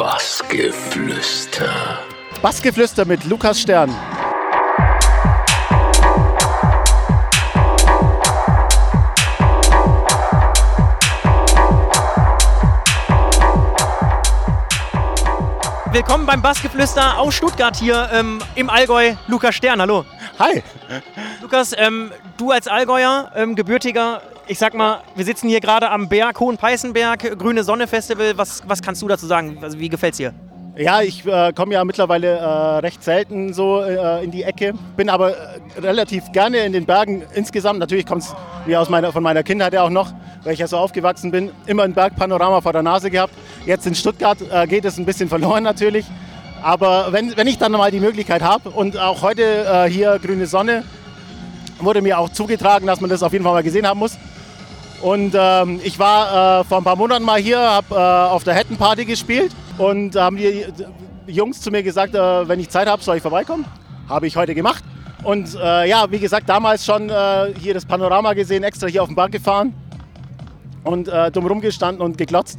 Bassgeflüster. 0.00 1.98
Bassgeflüster 2.40 3.04
mit 3.04 3.22
Lukas 3.24 3.60
Stern. 3.60 3.94
Willkommen 15.92 16.24
beim 16.24 16.40
Bassgeflüster 16.40 17.18
aus 17.18 17.34
Stuttgart 17.34 17.76
hier 17.76 18.08
ähm, 18.10 18.38
im 18.54 18.70
Allgäu. 18.70 19.16
Lukas 19.26 19.54
Stern, 19.54 19.82
hallo. 19.82 20.06
Hi. 20.38 20.62
Lukas, 21.42 21.74
ähm, 21.76 22.10
du 22.38 22.50
als 22.52 22.68
Allgäuer, 22.68 23.30
ähm, 23.34 23.54
gebürtiger, 23.54 24.22
ich 24.50 24.58
sag 24.58 24.74
mal, 24.74 25.02
wir 25.14 25.24
sitzen 25.24 25.48
hier 25.48 25.60
gerade 25.60 25.88
am 25.90 26.08
Berg, 26.08 26.40
Hohen-Peißenberg, 26.40 27.38
Grüne 27.38 27.62
Sonne 27.62 27.86
Festival. 27.86 28.36
Was, 28.36 28.64
was 28.66 28.82
kannst 28.82 29.00
du 29.00 29.06
dazu 29.06 29.24
sagen? 29.26 29.58
Also, 29.62 29.78
wie 29.78 29.88
gefällt's 29.88 30.16
dir? 30.16 30.34
Ja, 30.76 31.02
ich 31.02 31.24
äh, 31.24 31.52
komme 31.52 31.74
ja 31.74 31.84
mittlerweile 31.84 32.38
äh, 32.38 32.78
recht 32.78 33.04
selten 33.04 33.54
so 33.54 33.80
äh, 33.80 34.24
in 34.24 34.32
die 34.32 34.42
Ecke, 34.42 34.72
bin 34.96 35.08
aber 35.08 35.36
äh, 35.36 35.60
relativ 35.80 36.32
gerne 36.32 36.58
in 36.58 36.72
den 36.72 36.84
Bergen 36.84 37.22
insgesamt. 37.32 37.78
Natürlich 37.78 38.04
kommt 38.04 38.22
es 38.22 38.34
wie 38.66 38.76
aus 38.76 38.88
meiner, 38.88 39.12
von 39.12 39.22
meiner 39.22 39.44
Kindheit 39.44 39.72
ja 39.72 39.84
auch 39.84 39.90
noch, 39.90 40.12
weil 40.42 40.54
ich 40.54 40.58
ja 40.58 40.66
so 40.66 40.78
aufgewachsen 40.78 41.30
bin, 41.30 41.52
immer 41.66 41.84
ein 41.84 41.94
Bergpanorama 41.94 42.60
vor 42.60 42.72
der 42.72 42.82
Nase 42.82 43.08
gehabt. 43.08 43.34
Jetzt 43.66 43.86
in 43.86 43.94
Stuttgart 43.94 44.38
äh, 44.50 44.66
geht 44.66 44.84
es 44.84 44.98
ein 44.98 45.06
bisschen 45.06 45.28
verloren 45.28 45.62
natürlich. 45.62 46.06
Aber 46.60 47.12
wenn, 47.12 47.36
wenn 47.36 47.46
ich 47.46 47.58
dann 47.58 47.70
mal 47.70 47.92
die 47.92 48.00
Möglichkeit 48.00 48.42
habe 48.42 48.70
und 48.70 48.98
auch 48.98 49.22
heute 49.22 49.42
äh, 49.44 49.88
hier 49.88 50.18
grüne 50.18 50.46
Sonne, 50.46 50.82
wurde 51.78 52.02
mir 52.02 52.18
auch 52.18 52.30
zugetragen, 52.30 52.88
dass 52.88 53.00
man 53.00 53.10
das 53.10 53.22
auf 53.22 53.32
jeden 53.32 53.44
Fall 53.44 53.54
mal 53.54 53.62
gesehen 53.62 53.86
haben 53.86 54.00
muss. 54.00 54.18
Und 55.00 55.34
ähm, 55.34 55.80
ich 55.82 55.98
war 55.98 56.60
äh, 56.60 56.64
vor 56.64 56.78
ein 56.78 56.84
paar 56.84 56.96
Monaten 56.96 57.24
mal 57.24 57.40
hier, 57.40 57.58
habe 57.58 57.94
äh, 57.94 57.98
auf 57.98 58.44
der 58.44 58.54
Hettenparty 58.54 59.06
gespielt 59.06 59.52
und 59.78 60.14
haben 60.14 60.36
die 60.36 60.66
Jungs 61.26 61.62
zu 61.62 61.70
mir 61.70 61.82
gesagt, 61.82 62.14
äh, 62.14 62.48
wenn 62.48 62.60
ich 62.60 62.68
Zeit 62.68 62.86
habe, 62.86 63.02
soll 63.02 63.16
ich 63.16 63.22
vorbeikommen. 63.22 63.64
Habe 64.08 64.26
ich 64.26 64.36
heute 64.36 64.54
gemacht. 64.54 64.84
Und 65.22 65.54
äh, 65.54 65.88
ja, 65.88 66.10
wie 66.10 66.18
gesagt, 66.18 66.48
damals 66.48 66.84
schon 66.84 67.08
äh, 67.08 67.54
hier 67.58 67.72
das 67.72 67.86
Panorama 67.86 68.34
gesehen, 68.34 68.62
extra 68.62 68.88
hier 68.88 69.02
auf 69.02 69.08
den 69.08 69.16
Berg 69.16 69.32
gefahren 69.32 69.74
und 70.84 71.08
äh, 71.08 71.30
dumm 71.30 71.46
rumgestanden 71.46 72.02
und 72.02 72.18
geglotzt. 72.18 72.58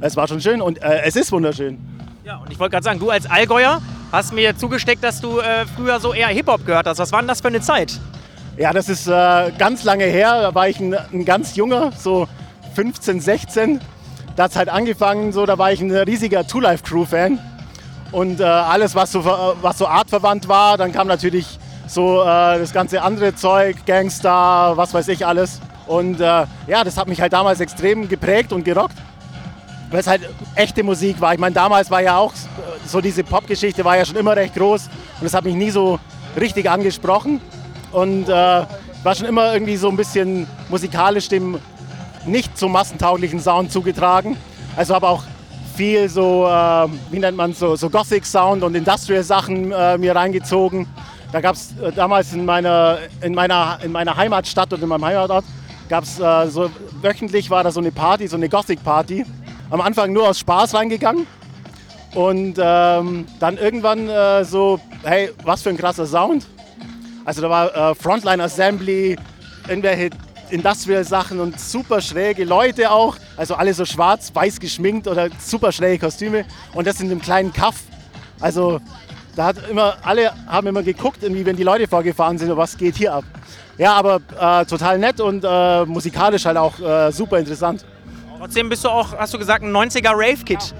Es 0.00 0.14
war 0.14 0.28
schon 0.28 0.40
schön 0.40 0.60
und 0.60 0.80
es 0.80 1.16
ist 1.16 1.32
wunderschön. 1.32 1.78
Ja, 2.24 2.36
und 2.36 2.52
ich 2.52 2.58
wollte 2.58 2.72
gerade 2.72 2.84
sagen, 2.84 3.00
du 3.00 3.10
als 3.10 3.28
Allgäuer 3.28 3.82
hast 4.12 4.32
mir 4.32 4.56
zugesteckt, 4.56 5.02
dass 5.02 5.20
du 5.20 5.40
früher 5.74 5.98
so 5.98 6.14
eher 6.14 6.28
Hip-Hop 6.28 6.64
gehört 6.64 6.86
hast. 6.86 6.98
Was 6.98 7.10
war 7.10 7.20
denn 7.20 7.26
das 7.26 7.40
für 7.40 7.48
eine 7.48 7.60
Zeit? 7.60 7.98
Ja, 8.58 8.72
das 8.72 8.88
ist 8.88 9.06
äh, 9.06 9.52
ganz 9.56 9.84
lange 9.84 10.04
her. 10.04 10.42
Da 10.42 10.52
war 10.52 10.68
ich 10.68 10.80
ein, 10.80 10.92
ein, 10.92 11.24
ganz 11.24 11.54
junger, 11.54 11.92
so 11.96 12.26
15, 12.74 13.20
16. 13.20 13.80
Da 14.34 14.44
hat 14.44 14.50
es 14.50 14.56
halt 14.56 14.68
angefangen, 14.68 15.30
so, 15.30 15.46
da 15.46 15.58
war 15.58 15.70
ich 15.70 15.80
ein 15.80 15.92
riesiger 15.92 16.44
Two 16.44 16.58
Life 16.58 16.82
Crew 16.82 17.04
Fan. 17.04 17.38
Und 18.10 18.40
äh, 18.40 18.42
alles, 18.42 18.96
was 18.96 19.12
so, 19.12 19.24
was 19.24 19.78
so 19.78 19.86
artverwandt 19.86 20.48
war, 20.48 20.76
dann 20.76 20.90
kam 20.90 21.06
natürlich 21.06 21.60
so 21.86 22.22
äh, 22.22 22.58
das 22.58 22.72
ganze 22.72 23.02
andere 23.02 23.36
Zeug, 23.36 23.76
Gangster, 23.86 24.72
was 24.74 24.92
weiß 24.92 25.06
ich 25.06 25.24
alles. 25.24 25.60
Und 25.86 26.20
äh, 26.20 26.46
ja, 26.66 26.82
das 26.82 26.96
hat 26.96 27.06
mich 27.06 27.20
halt 27.20 27.32
damals 27.32 27.60
extrem 27.60 28.08
geprägt 28.08 28.52
und 28.52 28.64
gerockt, 28.64 28.96
weil 29.90 30.00
es 30.00 30.08
halt 30.08 30.22
echte 30.56 30.82
Musik 30.82 31.20
war. 31.20 31.32
Ich 31.32 31.38
meine, 31.38 31.54
damals 31.54 31.92
war 31.92 32.02
ja 32.02 32.16
auch 32.16 32.32
so 32.84 33.00
diese 33.00 33.22
Popgeschichte 33.22 33.84
war 33.84 33.96
ja 33.96 34.04
schon 34.04 34.16
immer 34.16 34.34
recht 34.34 34.54
groß 34.54 34.88
und 35.20 35.26
es 35.26 35.34
hat 35.34 35.44
mich 35.44 35.54
nie 35.54 35.70
so 35.70 36.00
richtig 36.36 36.68
angesprochen 36.68 37.40
und 37.92 38.28
äh, 38.28 38.32
war 39.02 39.14
schon 39.14 39.26
immer 39.26 39.52
irgendwie 39.52 39.76
so 39.76 39.88
ein 39.88 39.96
bisschen 39.96 40.46
musikalisch 40.68 41.28
dem 41.28 41.58
nicht 42.26 42.58
so 42.58 42.68
massentauglichen 42.68 43.40
Sound 43.40 43.72
zugetragen. 43.72 44.36
Also 44.76 44.94
habe 44.94 45.08
auch 45.08 45.22
viel 45.76 46.08
so, 46.08 46.46
äh, 46.46 46.88
wie 47.10 47.18
nennt 47.18 47.36
man 47.36 47.52
so, 47.52 47.76
so 47.76 47.88
Gothic 47.88 48.26
Sound 48.26 48.62
und 48.62 48.74
Industrial 48.74 49.22
Sachen 49.22 49.72
äh, 49.72 49.96
mir 49.96 50.14
reingezogen. 50.14 50.86
Da 51.32 51.40
gab 51.40 51.54
es 51.54 51.74
äh, 51.80 51.92
damals 51.92 52.32
in 52.32 52.44
meiner, 52.44 52.98
in, 53.22 53.34
meiner, 53.34 53.78
in 53.82 53.92
meiner 53.92 54.16
Heimatstadt 54.16 54.72
und 54.72 54.82
in 54.82 54.88
meinem 54.88 55.04
Heimatort, 55.04 55.44
gab 55.88 56.04
es 56.04 56.18
äh, 56.18 56.48
so 56.48 56.70
wöchentlich 57.00 57.48
war 57.48 57.64
da 57.64 57.70
so 57.70 57.80
eine 57.80 57.92
Party, 57.92 58.26
so 58.26 58.36
eine 58.36 58.48
Gothic 58.48 58.82
Party. 58.82 59.24
Am 59.70 59.80
Anfang 59.80 60.12
nur 60.12 60.28
aus 60.28 60.38
Spaß 60.38 60.74
reingegangen 60.74 61.26
und 62.14 62.58
ähm, 62.58 63.26
dann 63.38 63.58
irgendwann 63.58 64.08
äh, 64.08 64.44
so, 64.44 64.80
hey, 65.04 65.30
was 65.44 65.62
für 65.62 65.70
ein 65.70 65.76
krasser 65.76 66.06
Sound 66.06 66.46
also 67.28 67.42
da 67.42 67.50
war 67.50 67.90
äh, 67.90 67.94
Frontline 67.94 68.42
Assembly, 68.42 69.14
irgendwelche 69.68 70.08
Industrial-Sachen 70.48 71.38
und 71.40 71.60
super 71.60 72.00
schräge 72.00 72.44
Leute 72.44 72.90
auch. 72.90 73.18
Also 73.36 73.54
alle 73.54 73.74
so 73.74 73.84
schwarz, 73.84 74.30
weiß 74.34 74.58
geschminkt 74.58 75.06
oder 75.06 75.28
super 75.38 75.70
schräge 75.70 76.06
Kostüme. 76.06 76.46
Und 76.72 76.86
das 76.86 77.00
in 77.02 77.10
einem 77.10 77.20
kleinen 77.20 77.52
Kaff. 77.52 77.82
Also 78.40 78.80
da 79.36 79.44
hat 79.44 79.56
immer, 79.68 79.98
alle 80.04 80.32
haben 80.46 80.68
immer 80.68 80.82
geguckt, 80.82 81.22
irgendwie, 81.22 81.44
wenn 81.44 81.56
die 81.56 81.64
Leute 81.64 81.86
vorgefahren 81.86 82.38
sind, 82.38 82.56
was 82.56 82.78
geht 82.78 82.96
hier 82.96 83.12
ab. 83.12 83.24
Ja, 83.76 83.92
aber 83.92 84.22
äh, 84.40 84.64
total 84.64 84.98
nett 84.98 85.20
und 85.20 85.44
äh, 85.46 85.84
musikalisch 85.84 86.46
halt 86.46 86.56
auch 86.56 86.80
äh, 86.80 87.12
super 87.12 87.38
interessant. 87.38 87.84
Trotzdem 88.38 88.70
bist 88.70 88.84
du 88.84 88.88
auch, 88.88 89.12
hast 89.18 89.34
du 89.34 89.38
gesagt, 89.38 89.62
ein 89.62 89.76
90er 89.76 90.12
Rave-Kid. 90.12 90.74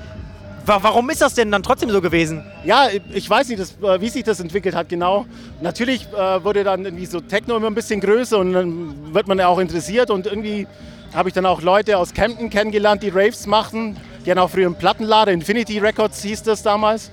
Warum 0.69 1.09
ist 1.09 1.23
das 1.23 1.33
denn 1.33 1.51
dann 1.51 1.62
trotzdem 1.62 1.89
so 1.89 2.03
gewesen? 2.03 2.45
Ja, 2.62 2.89
ich 3.15 3.29
weiß 3.29 3.49
nicht, 3.49 3.59
äh, 3.59 4.01
wie 4.03 4.11
sich 4.11 4.23
das 4.23 4.39
entwickelt 4.39 4.75
hat 4.75 4.91
genau. 4.91 5.25
Natürlich 5.62 6.06
äh, 6.12 6.45
wurde 6.45 6.62
dann 6.62 6.84
irgendwie 6.84 7.06
so 7.06 7.21
Techno 7.21 7.56
immer 7.56 7.69
ein 7.69 7.75
bisschen 7.75 8.01
größer 8.01 8.39
und 8.39 8.53
dann 8.53 9.15
wird 9.15 9.27
man 9.28 9.39
ja 9.39 9.49
auch 9.49 9.61
interessiert 9.61 10.11
und 10.11 10.27
irgendwie 10.27 10.67
habe 11.15 11.31
ich 11.31 11.34
dann 11.34 11.47
auch 11.47 11.62
Leute 11.62 11.97
aus 11.97 12.12
Camden 12.12 12.51
kennengelernt, 12.51 13.03
die 13.03 13.09
Raves 13.09 13.47
machen. 13.47 13.97
Die 14.27 14.31
hatten 14.31 14.41
auch 14.41 14.51
früher 14.51 14.67
einen 14.67 14.75
Plattenlader, 14.75 15.33
Infinity 15.33 15.78
Records 15.78 16.23
hieß 16.23 16.43
das 16.43 16.62
damals. 16.62 17.11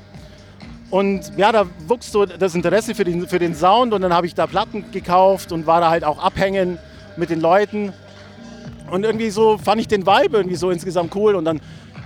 Und 0.89 1.31
ja, 1.37 1.53
da 1.53 1.65
wuchs 1.87 2.11
so 2.11 2.25
das 2.25 2.55
Interesse 2.55 2.93
für 2.93 3.05
den, 3.05 3.25
für 3.25 3.39
den 3.39 3.55
Sound 3.55 3.93
und 3.93 4.01
dann 4.01 4.13
habe 4.13 4.27
ich 4.27 4.35
da 4.35 4.47
Platten 4.47 4.91
gekauft 4.91 5.53
und 5.53 5.65
war 5.65 5.79
da 5.79 5.89
halt 5.89 6.03
auch 6.03 6.19
abhängen 6.19 6.77
mit 7.15 7.29
den 7.29 7.39
Leuten. 7.39 7.93
Und 8.91 9.05
irgendwie 9.05 9.29
so 9.29 9.57
fand 9.57 9.79
ich 9.79 9.87
den 9.87 10.05
Vibe 10.05 10.35
irgendwie 10.35 10.57
so 10.57 10.71
insgesamt 10.71 11.15
cool 11.15 11.35
und 11.35 11.45
dann 11.45 11.61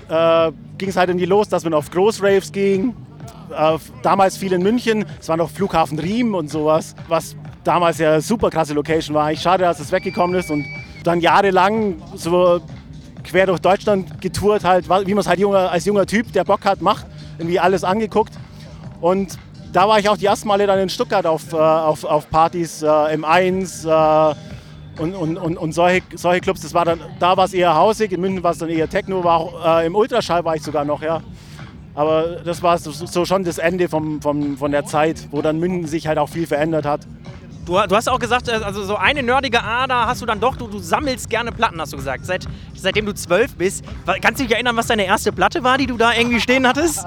äh, 0.09 0.51
ging 0.77 0.89
es 0.89 0.97
halt 0.97 1.09
irgendwie 1.09 1.25
los, 1.25 1.49
dass 1.49 1.63
man 1.63 1.73
auf 1.73 1.91
Großraves 1.91 2.51
ging. 2.51 2.95
Äh, 3.55 3.77
damals 4.01 4.37
viel 4.37 4.53
in 4.53 4.61
München. 4.61 5.05
Es 5.19 5.29
war 5.29 5.37
noch 5.37 5.49
Flughafen 5.49 5.99
Riem 5.99 6.35
und 6.35 6.49
sowas, 6.49 6.95
was 7.07 7.35
damals 7.63 7.97
ja 7.99 8.19
super 8.21 8.49
krasse 8.49 8.73
Location 8.73 9.15
war. 9.15 9.31
Ich 9.31 9.41
schade, 9.41 9.63
dass 9.63 9.79
es 9.79 9.91
weggekommen 9.91 10.37
ist 10.37 10.49
und 10.49 10.65
dann 11.03 11.21
jahrelang 11.21 12.01
so 12.15 12.61
quer 13.23 13.45
durch 13.45 13.59
Deutschland 13.59 14.21
getourt, 14.21 14.63
halt, 14.63 14.89
wie 14.89 15.13
man 15.13 15.19
es 15.19 15.27
halt 15.27 15.39
junger, 15.39 15.71
als 15.71 15.85
junger 15.85 16.05
Typ, 16.05 16.31
der 16.33 16.43
Bock 16.43 16.65
hat, 16.65 16.81
macht, 16.81 17.05
irgendwie 17.37 17.59
alles 17.59 17.83
angeguckt. 17.83 18.33
Und 19.01 19.37
da 19.71 19.87
war 19.87 19.99
ich 19.99 20.09
auch 20.09 20.17
die 20.17 20.25
ersten 20.25 20.47
Male 20.47 20.65
dann 20.65 20.79
in 20.79 20.89
Stuttgart 20.89 21.25
auf, 21.25 21.53
äh, 21.53 21.57
auf, 21.57 22.03
auf 22.03 22.29
Partys, 22.29 22.81
äh, 22.81 22.87
M1, 22.87 23.85
äh, 23.85 24.35
und, 24.99 25.15
und, 25.15 25.37
und, 25.37 25.57
und 25.57 25.71
solche, 25.71 26.01
solche 26.15 26.41
Clubs, 26.41 26.61
das 26.61 26.73
war 26.73 26.85
dann, 26.85 26.99
da 27.19 27.35
war 27.37 27.45
es 27.45 27.53
eher 27.53 27.73
hausig, 27.75 28.11
in 28.11 28.21
München 28.21 28.43
war 28.43 28.51
es 28.51 28.57
dann 28.57 28.69
eher 28.69 28.89
Techno, 28.89 29.23
war 29.23 29.37
auch, 29.37 29.79
äh, 29.79 29.87
im 29.87 29.95
Ultraschall 29.95 30.43
war 30.45 30.55
ich 30.55 30.63
sogar 30.63 30.85
noch, 30.85 31.01
ja. 31.01 31.21
Aber 31.95 32.37
das 32.45 32.61
war 32.61 32.77
so, 32.77 32.91
so 32.91 33.25
schon 33.25 33.43
das 33.43 33.57
Ende 33.57 33.89
vom, 33.89 34.21
vom, 34.21 34.57
von 34.57 34.71
der 34.71 34.85
Zeit, 34.85 35.27
wo 35.31 35.41
dann 35.41 35.59
München 35.59 35.87
sich 35.87 36.07
halt 36.07 36.17
auch 36.17 36.29
viel 36.29 36.47
verändert 36.47 36.85
hat. 36.85 37.01
Du, 37.65 37.73
du, 37.73 37.95
hast 37.95 38.09
auch 38.09 38.19
gesagt, 38.19 38.47
äh, 38.47 38.53
also 38.53 38.83
so 38.83 38.95
eine 38.95 39.21
nerdige 39.21 39.63
Ader 39.63 40.07
hast 40.07 40.21
du 40.21 40.25
dann 40.25 40.39
doch, 40.39 40.55
du, 40.55 40.67
du, 40.67 40.79
sammelst 40.79 41.29
gerne 41.29 41.51
Platten, 41.51 41.79
hast 41.79 41.93
du 41.93 41.97
gesagt. 41.97 42.25
Seit, 42.25 42.45
seitdem 42.73 43.05
du 43.05 43.13
zwölf 43.13 43.55
bist. 43.55 43.85
Kannst 44.21 44.39
du 44.39 44.45
dich 44.45 44.53
erinnern, 44.53 44.75
was 44.75 44.87
deine 44.87 45.05
erste 45.05 45.31
Platte 45.31 45.63
war, 45.63 45.77
die 45.77 45.85
du 45.85 45.95
da 45.95 46.13
irgendwie 46.13 46.39
stehen 46.39 46.67
hattest? 46.67 47.05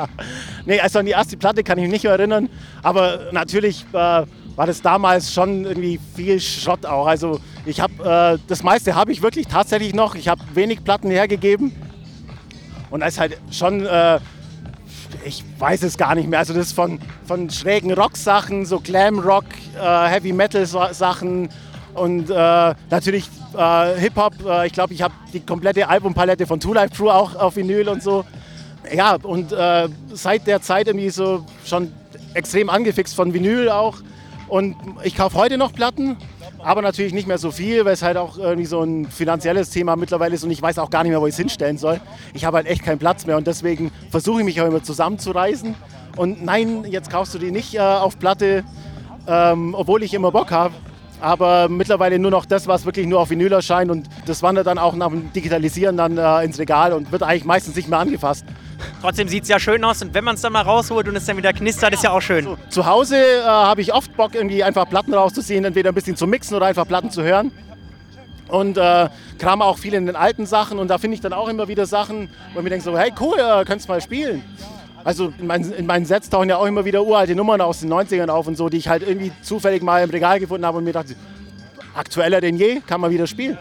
nee, 0.66 0.78
also 0.78 0.98
an 0.98 1.06
die 1.06 1.12
erste 1.12 1.36
Platte 1.36 1.62
kann 1.62 1.78
ich 1.78 1.84
mich 1.84 1.92
nicht 1.92 2.04
mehr 2.04 2.12
erinnern. 2.12 2.50
Aber 2.82 3.32
natürlich 3.32 3.86
äh, 3.92 4.24
war 4.56 4.66
das 4.66 4.82
damals 4.82 5.32
schon 5.32 5.64
irgendwie 5.64 5.98
viel 6.14 6.40
Schrott 6.40 6.86
auch. 6.86 7.06
Also 7.06 7.40
ich 7.66 7.80
habe, 7.80 8.38
äh, 8.38 8.38
das 8.46 8.62
meiste 8.62 8.94
habe 8.94 9.12
ich 9.12 9.22
wirklich 9.22 9.46
tatsächlich 9.46 9.94
noch. 9.94 10.14
Ich 10.14 10.28
habe 10.28 10.40
wenig 10.54 10.84
Platten 10.84 11.10
hergegeben. 11.10 11.72
Und 12.90 13.00
da 13.00 13.06
ist 13.06 13.18
halt 13.18 13.38
schon, 13.50 13.84
äh, 13.84 14.20
ich 15.24 15.42
weiß 15.58 15.82
es 15.82 15.96
gar 15.96 16.14
nicht 16.14 16.28
mehr. 16.28 16.38
Also 16.38 16.54
das 16.54 16.68
ist 16.68 16.72
von, 16.72 17.00
von 17.26 17.50
schrägen 17.50 17.92
Rock-Sachen, 17.92 18.66
so 18.66 18.78
Glam-Rock, 18.78 19.46
äh, 19.76 20.08
Heavy-Metal-Sachen 20.08 21.48
und 21.94 22.30
äh, 22.30 22.74
natürlich 22.90 23.28
äh, 23.56 23.98
Hip-Hop. 23.98 24.34
Äh, 24.46 24.66
ich 24.66 24.72
glaube, 24.72 24.94
ich 24.94 25.02
habe 25.02 25.14
die 25.32 25.40
komplette 25.40 25.88
Albumpalette 25.88 26.46
von 26.46 26.60
Two 26.60 26.74
Life 26.74 26.94
Crew 26.94 27.10
auch 27.10 27.34
auf 27.34 27.56
Vinyl 27.56 27.88
und 27.88 28.02
so. 28.02 28.24
Ja, 28.94 29.16
und 29.22 29.54
seit 30.12 30.46
der 30.46 30.60
Zeit 30.60 30.88
irgendwie 30.88 31.08
so 31.08 31.46
schon 31.64 31.90
extrem 32.34 32.68
angefixt 32.68 33.14
von 33.14 33.32
Vinyl 33.32 33.70
auch. 33.70 33.96
Und 34.54 34.76
ich 35.02 35.16
kaufe 35.16 35.36
heute 35.36 35.58
noch 35.58 35.72
Platten, 35.72 36.16
aber 36.62 36.80
natürlich 36.80 37.12
nicht 37.12 37.26
mehr 37.26 37.38
so 37.38 37.50
viel, 37.50 37.84
weil 37.84 37.94
es 37.94 38.02
halt 38.02 38.16
auch 38.16 38.38
irgendwie 38.38 38.66
so 38.66 38.84
ein 38.84 39.06
finanzielles 39.06 39.70
Thema 39.70 39.96
mittlerweile 39.96 40.36
ist 40.36 40.44
und 40.44 40.52
ich 40.52 40.62
weiß 40.62 40.78
auch 40.78 40.90
gar 40.90 41.02
nicht 41.02 41.10
mehr, 41.10 41.20
wo 41.20 41.26
ich 41.26 41.32
es 41.32 41.38
hinstellen 41.38 41.76
soll. 41.76 42.00
Ich 42.34 42.44
habe 42.44 42.58
halt 42.58 42.68
echt 42.68 42.84
keinen 42.84 43.00
Platz 43.00 43.26
mehr 43.26 43.36
und 43.36 43.48
deswegen 43.48 43.90
versuche 44.12 44.38
ich 44.38 44.44
mich 44.44 44.60
auch 44.60 44.68
immer 44.68 44.80
zusammenzureißen. 44.80 45.74
Und 46.14 46.44
nein, 46.44 46.84
jetzt 46.88 47.10
kaufst 47.10 47.34
du 47.34 47.40
die 47.40 47.50
nicht 47.50 47.74
äh, 47.74 47.80
auf 47.80 48.16
Platte, 48.20 48.62
ähm, 49.26 49.74
obwohl 49.76 50.04
ich 50.04 50.14
immer 50.14 50.30
Bock 50.30 50.52
habe. 50.52 50.72
Aber 51.20 51.68
mittlerweile 51.68 52.20
nur 52.20 52.30
noch 52.30 52.46
das, 52.46 52.68
was 52.68 52.84
wirklich 52.84 53.08
nur 53.08 53.18
auf 53.18 53.30
Vinyl 53.30 53.50
erscheint 53.50 53.90
und 53.90 54.08
das 54.26 54.40
wandert 54.44 54.68
dann 54.68 54.78
auch 54.78 54.94
nach 54.94 55.08
dem 55.08 55.32
Digitalisieren 55.32 55.96
dann 55.96 56.16
äh, 56.16 56.44
ins 56.44 56.60
Regal 56.60 56.92
und 56.92 57.10
wird 57.10 57.24
eigentlich 57.24 57.44
meistens 57.44 57.74
nicht 57.74 57.88
mehr 57.88 57.98
angefasst. 57.98 58.44
Trotzdem 59.00 59.28
sieht 59.28 59.44
es 59.44 59.48
ja 59.48 59.58
schön 59.58 59.84
aus 59.84 60.02
und 60.02 60.14
wenn 60.14 60.24
man 60.24 60.34
es 60.34 60.40
dann 60.40 60.52
mal 60.52 60.62
rausholt 60.62 61.08
und 61.08 61.16
es 61.16 61.26
dann 61.26 61.36
wieder 61.36 61.52
knistert, 61.52 61.92
ist 61.92 62.04
ja 62.04 62.10
auch 62.10 62.22
schön. 62.22 62.44
So, 62.44 62.58
zu 62.68 62.86
Hause 62.86 63.16
äh, 63.16 63.42
habe 63.44 63.80
ich 63.80 63.92
oft 63.92 64.16
Bock, 64.16 64.34
irgendwie 64.34 64.64
einfach 64.64 64.88
Platten 64.88 65.14
rauszuziehen, 65.14 65.64
entweder 65.64 65.90
ein 65.90 65.94
bisschen 65.94 66.16
zu 66.16 66.26
mixen 66.26 66.56
oder 66.56 66.66
einfach 66.66 66.86
Platten 66.86 67.10
zu 67.10 67.22
hören. 67.22 67.52
Und 68.48 68.76
äh, 68.76 69.08
kram 69.38 69.62
auch 69.62 69.78
viel 69.78 69.94
in 69.94 70.06
den 70.06 70.16
alten 70.16 70.46
Sachen 70.46 70.78
und 70.78 70.88
da 70.88 70.98
finde 70.98 71.14
ich 71.14 71.20
dann 71.20 71.32
auch 71.32 71.48
immer 71.48 71.66
wieder 71.68 71.86
Sachen, 71.86 72.28
wo 72.52 72.60
ich 72.60 72.64
mir 72.64 72.70
denke 72.70 72.84
so, 72.84 72.96
hey 72.96 73.12
cool, 73.20 73.38
äh, 73.38 73.64
könntest 73.64 73.88
mal 73.88 74.00
spielen. 74.00 74.42
Also 75.04 75.32
in 75.38 75.46
meinen, 75.46 75.72
in 75.72 75.86
meinen 75.86 76.06
Sets 76.06 76.30
tauchen 76.30 76.48
ja 76.48 76.56
auch 76.56 76.64
immer 76.64 76.84
wieder 76.84 77.02
uralte 77.02 77.34
Nummern 77.34 77.60
aus 77.60 77.80
den 77.80 77.92
90ern 77.92 78.28
auf 78.28 78.46
und 78.46 78.56
so, 78.56 78.70
die 78.70 78.78
ich 78.78 78.88
halt 78.88 79.06
irgendwie 79.06 79.32
zufällig 79.42 79.82
mal 79.82 80.02
im 80.02 80.10
Regal 80.10 80.40
gefunden 80.40 80.64
habe 80.64 80.78
und 80.78 80.84
mir 80.84 80.92
dachte, 80.92 81.14
aktueller 81.94 82.40
denn 82.40 82.56
je, 82.56 82.80
kann 82.86 83.00
man 83.00 83.10
wieder 83.10 83.26
spielen. 83.26 83.58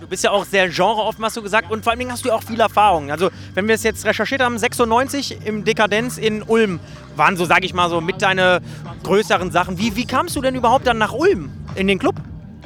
Du 0.00 0.08
bist 0.08 0.24
ja 0.24 0.32
auch 0.32 0.44
sehr 0.44 0.68
genreoffen, 0.68 1.24
hast 1.24 1.36
du 1.36 1.42
gesagt, 1.42 1.70
und 1.70 1.84
vor 1.84 1.92
allen 1.92 2.00
Dingen 2.00 2.10
hast 2.10 2.24
du 2.24 2.28
ja 2.30 2.34
auch 2.34 2.42
viel 2.42 2.58
Erfahrung. 2.58 3.12
Also, 3.12 3.30
wenn 3.54 3.68
wir 3.68 3.76
es 3.76 3.84
jetzt 3.84 4.04
recherchiert 4.04 4.42
haben, 4.42 4.58
96 4.58 5.38
im 5.44 5.64
Dekadenz 5.64 6.18
in 6.18 6.42
Ulm 6.42 6.80
waren 7.14 7.36
so, 7.36 7.44
sag 7.44 7.64
ich 7.64 7.74
mal, 7.74 7.88
so 7.88 8.00
mit 8.00 8.20
deine 8.20 8.60
größeren 9.04 9.52
Sachen. 9.52 9.78
Wie, 9.78 9.94
wie 9.94 10.04
kamst 10.04 10.34
du 10.34 10.40
denn 10.40 10.56
überhaupt 10.56 10.86
dann 10.88 10.98
nach 10.98 11.12
Ulm 11.12 11.52
in 11.76 11.86
den 11.86 12.00
Club? 12.00 12.16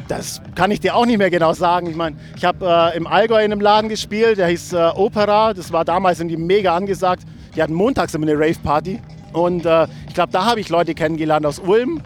Das 0.08 0.40
kann 0.54 0.70
ich 0.70 0.80
dir 0.80 0.96
auch 0.96 1.04
nicht 1.04 1.18
mehr 1.18 1.28
genau 1.28 1.52
sagen. 1.52 1.90
Ich 1.90 1.96
meine, 1.96 2.16
ich 2.34 2.46
habe 2.46 2.64
äh, 2.66 2.96
im 2.96 3.06
Allgäu 3.06 3.44
in 3.44 3.52
einem 3.52 3.60
Laden 3.60 3.90
gespielt, 3.90 4.38
der 4.38 4.46
hieß 4.48 4.72
äh, 4.72 4.90
Opera. 4.94 5.52
Das 5.52 5.70
war 5.70 5.84
damals 5.84 6.20
irgendwie 6.20 6.38
mega 6.38 6.74
angesagt. 6.74 7.24
Die 7.54 7.62
hatten 7.62 7.74
montags 7.74 8.14
immer 8.14 8.26
eine 8.26 8.38
Rave-Party. 8.38 9.00
Und 9.34 9.66
äh, 9.66 9.86
ich 10.06 10.14
glaube, 10.14 10.32
da 10.32 10.46
habe 10.46 10.60
ich 10.60 10.70
Leute 10.70 10.94
kennengelernt 10.94 11.44
aus 11.44 11.58
Ulm. 11.58 12.00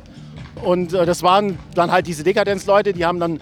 Und 0.65 0.95
äh, 0.95 1.07
das 1.07 1.23
waren 1.23 1.61
dann 1.77 1.93
halt 1.93 2.09
diese 2.09 2.25
Dekadenz-Leute, 2.25 2.93
die 2.93 3.07
haben 3.07 3.21
dann 3.21 3.39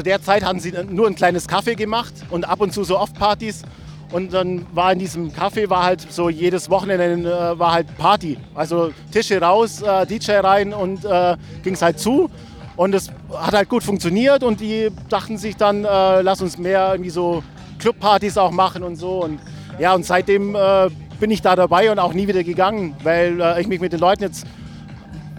zu 0.00 0.04
der 0.04 0.22
Zeit 0.22 0.42
hatten 0.42 0.60
sie 0.60 0.72
nur 0.88 1.06
ein 1.06 1.14
kleines 1.14 1.46
Kaffee 1.46 1.74
gemacht 1.74 2.14
und 2.30 2.48
ab 2.48 2.62
und 2.62 2.72
zu 2.72 2.84
so 2.84 2.98
Off-Partys. 2.98 3.64
Und 4.12 4.32
dann 4.32 4.64
war 4.72 4.94
in 4.94 4.98
diesem 4.98 5.30
Café 5.30 5.68
war 5.68 5.84
halt 5.84 6.10
so 6.10 6.30
jedes 6.30 6.70
Wochenende 6.70 7.30
äh, 7.30 7.58
war 7.58 7.72
halt 7.72 7.98
Party. 7.98 8.38
Also 8.54 8.92
Tische 9.12 9.38
raus, 9.42 9.82
äh, 9.82 10.06
DJ 10.06 10.32
rein 10.32 10.72
und 10.72 11.04
äh, 11.04 11.36
ging 11.62 11.74
es 11.74 11.82
halt 11.82 11.98
zu. 11.98 12.30
Und 12.76 12.94
es 12.94 13.10
hat 13.36 13.52
halt 13.52 13.68
gut 13.68 13.82
funktioniert 13.82 14.42
und 14.42 14.60
die 14.60 14.88
dachten 15.10 15.36
sich 15.36 15.56
dann, 15.56 15.84
äh, 15.84 16.22
lass 16.22 16.40
uns 16.40 16.56
mehr 16.56 16.92
irgendwie 16.92 17.10
so 17.10 17.42
Clubpartys 17.78 18.38
auch 18.38 18.52
machen 18.52 18.82
und 18.82 18.96
so. 18.96 19.22
Und 19.22 19.38
ja, 19.78 19.94
und 19.94 20.06
seitdem 20.06 20.54
äh, 20.54 20.88
bin 21.20 21.30
ich 21.30 21.42
da 21.42 21.56
dabei 21.56 21.92
und 21.92 21.98
auch 21.98 22.14
nie 22.14 22.26
wieder 22.26 22.42
gegangen, 22.42 22.96
weil 23.02 23.38
äh, 23.38 23.60
ich 23.60 23.68
mich 23.68 23.80
mit 23.80 23.92
den 23.92 24.00
Leuten 24.00 24.22
jetzt, 24.22 24.46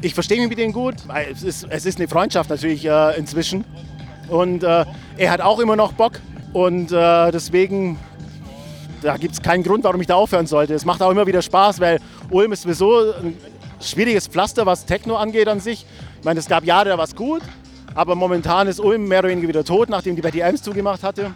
ich 0.01 0.13
verstehe 0.13 0.39
mich 0.39 0.49
mit 0.49 0.59
denen 0.59 0.71
gut. 0.71 0.95
Es 1.31 1.41
ist, 1.41 1.65
es 1.67 1.87
ist 1.87 1.97
eine 1.97 2.07
Freundschaft 2.07 2.51
natürlich 2.51 2.85
äh, 2.85 3.17
inzwischen. 3.17 3.65
Und 4.29 4.63
äh, 4.63 4.85
er 5.17 5.31
hat 5.31 5.41
auch 5.41 5.59
immer 5.59 5.75
noch 5.75 5.93
Bock. 5.93 6.13
Und 6.53 6.91
äh, 6.91 7.31
deswegen, 7.31 7.97
da 9.01 9.17
gibt 9.17 9.33
es 9.33 9.41
keinen 9.41 9.63
Grund, 9.63 9.83
warum 9.83 10.01
ich 10.01 10.07
da 10.07 10.15
aufhören 10.15 10.47
sollte. 10.47 10.73
Es 10.73 10.85
macht 10.85 11.01
auch 11.01 11.11
immer 11.11 11.27
wieder 11.27 11.41
Spaß, 11.41 11.79
weil 11.79 11.99
Ulm 12.29 12.51
ist 12.51 12.63
sowieso 12.63 13.13
ein 13.13 13.37
schwieriges 13.79 14.27
Pflaster, 14.27 14.65
was 14.65 14.85
Techno 14.85 15.15
angeht 15.15 15.47
an 15.47 15.59
sich. 15.59 15.85
Ich 16.19 16.25
meine, 16.25 16.39
es 16.39 16.47
gab 16.47 16.63
Jahre, 16.63 16.89
da 16.89 16.97
war 16.97 17.05
es 17.05 17.15
gut, 17.15 17.41
aber 17.95 18.15
momentan 18.15 18.67
ist 18.67 18.79
Ulm 18.79 19.07
mehr 19.07 19.19
oder 19.19 19.29
weniger 19.29 19.47
wieder 19.47 19.63
tot, 19.63 19.89
nachdem 19.89 20.15
die 20.15 20.21
Betty 20.21 20.39
Elms 20.39 20.61
zugemacht 20.61 21.03
hatte. 21.03 21.31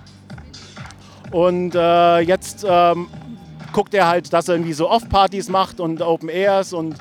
Und 1.31 1.75
äh, 1.75 2.19
jetzt 2.19 2.65
ähm, 2.67 3.07
guckt 3.73 3.93
er 3.93 4.07
halt, 4.07 4.31
dass 4.31 4.47
er 4.47 4.55
irgendwie 4.55 4.73
so 4.73 4.89
Off-Partys 4.89 5.49
macht 5.49 5.79
und 5.79 6.01
Open 6.01 6.29
Airs 6.29 6.71
und 6.71 6.95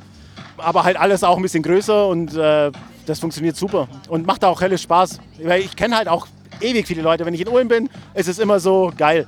aber 0.56 0.84
halt 0.84 0.96
alles 0.96 1.24
auch 1.24 1.36
ein 1.36 1.42
bisschen 1.42 1.62
größer 1.62 2.06
und 2.08 2.34
äh, 2.34 2.70
das 3.06 3.20
funktioniert 3.20 3.56
super 3.56 3.88
und 4.08 4.26
macht 4.26 4.44
auch 4.44 4.60
helle 4.60 4.78
Spaß. 4.78 5.20
Weil 5.42 5.62
ich 5.62 5.76
kenne 5.76 5.96
halt 5.96 6.08
auch 6.08 6.26
ewig 6.60 6.86
viele 6.86 7.02
Leute. 7.02 7.24
Wenn 7.26 7.34
ich 7.34 7.40
in 7.40 7.48
Ulm 7.48 7.68
bin, 7.68 7.88
ist 8.14 8.28
es 8.28 8.38
immer 8.38 8.60
so 8.60 8.92
geil. 8.96 9.26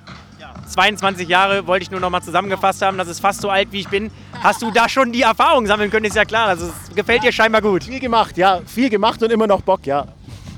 22 0.68 1.28
Jahre 1.28 1.66
wollte 1.66 1.84
ich 1.84 1.90
nur 1.90 2.00
noch 2.00 2.10
mal 2.10 2.22
zusammengefasst 2.22 2.82
haben. 2.82 2.98
Das 2.98 3.08
ist 3.08 3.20
fast 3.20 3.40
so 3.40 3.50
alt, 3.50 3.68
wie 3.70 3.80
ich 3.80 3.88
bin. 3.88 4.10
Hast 4.42 4.62
du 4.62 4.70
da 4.70 4.88
schon 4.88 5.12
die 5.12 5.22
Erfahrung 5.22 5.66
sammeln 5.66 5.90
können? 5.90 6.06
Ist 6.06 6.16
ja 6.16 6.24
klar. 6.24 6.48
Also 6.48 6.66
es 6.66 6.94
gefällt 6.94 7.22
dir 7.22 7.32
scheinbar 7.32 7.62
gut. 7.62 7.84
Viel 7.84 8.00
gemacht, 8.00 8.36
ja. 8.36 8.60
Viel 8.66 8.90
gemacht 8.90 9.22
und 9.22 9.30
immer 9.30 9.46
noch 9.46 9.62
Bock, 9.62 9.86
ja. 9.86 10.06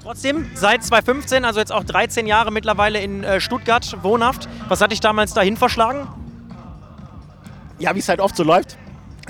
Trotzdem, 0.02 0.46
seit 0.54 0.82
2015, 0.82 1.44
also 1.44 1.60
jetzt 1.60 1.72
auch 1.72 1.84
13 1.84 2.26
Jahre 2.26 2.50
mittlerweile 2.50 3.00
in 3.00 3.24
äh, 3.24 3.40
Stuttgart 3.40 3.84
wohnhaft. 4.02 4.48
Was 4.68 4.80
hat 4.80 4.90
dich 4.90 5.00
damals 5.00 5.34
dahin 5.34 5.58
verschlagen? 5.58 6.08
Ja, 7.78 7.94
wie 7.94 7.98
es 7.98 8.08
halt 8.08 8.20
oft 8.20 8.34
so 8.34 8.42
läuft. 8.42 8.78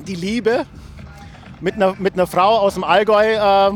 Die 0.07 0.15
Liebe 0.15 0.67
mit 1.61 1.75
einer, 1.75 1.95
mit 1.99 2.15
einer 2.15 2.27
Frau 2.27 2.59
aus 2.59 2.75
dem 2.75 2.85
Allgäu, 2.85 3.35
äh, 3.35 3.71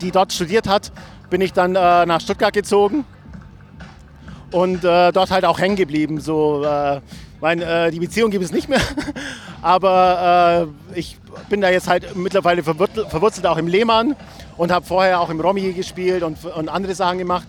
die 0.00 0.10
dort 0.10 0.32
studiert 0.32 0.68
hat, 0.68 0.92
bin 1.30 1.40
ich 1.40 1.52
dann 1.52 1.74
äh, 1.76 2.06
nach 2.06 2.20
Stuttgart 2.20 2.52
gezogen 2.52 3.04
und 4.50 4.84
äh, 4.84 5.12
dort 5.12 5.30
halt 5.30 5.44
auch 5.44 5.58
hängen 5.58 5.76
geblieben. 5.76 6.20
So, 6.20 6.64
äh, 6.64 7.00
mein, 7.40 7.60
äh, 7.60 7.90
die 7.90 8.00
Beziehung 8.00 8.30
gibt 8.30 8.44
es 8.44 8.52
nicht 8.52 8.68
mehr, 8.68 8.80
aber 9.62 10.68
äh, 10.94 10.98
ich 10.98 11.18
bin 11.48 11.60
da 11.60 11.70
jetzt 11.70 11.88
halt 11.88 12.16
mittlerweile 12.16 12.62
verwurzelt, 12.62 13.08
verwurzelt 13.08 13.46
auch 13.46 13.56
im 13.56 13.66
Lehmann 13.66 14.16
und 14.56 14.70
habe 14.70 14.86
vorher 14.86 15.20
auch 15.20 15.30
im 15.30 15.40
Romy 15.40 15.72
gespielt 15.72 16.22
und, 16.22 16.44
und, 16.44 16.68
andere 16.68 16.94
Sachen 16.94 17.18
gemacht. 17.18 17.46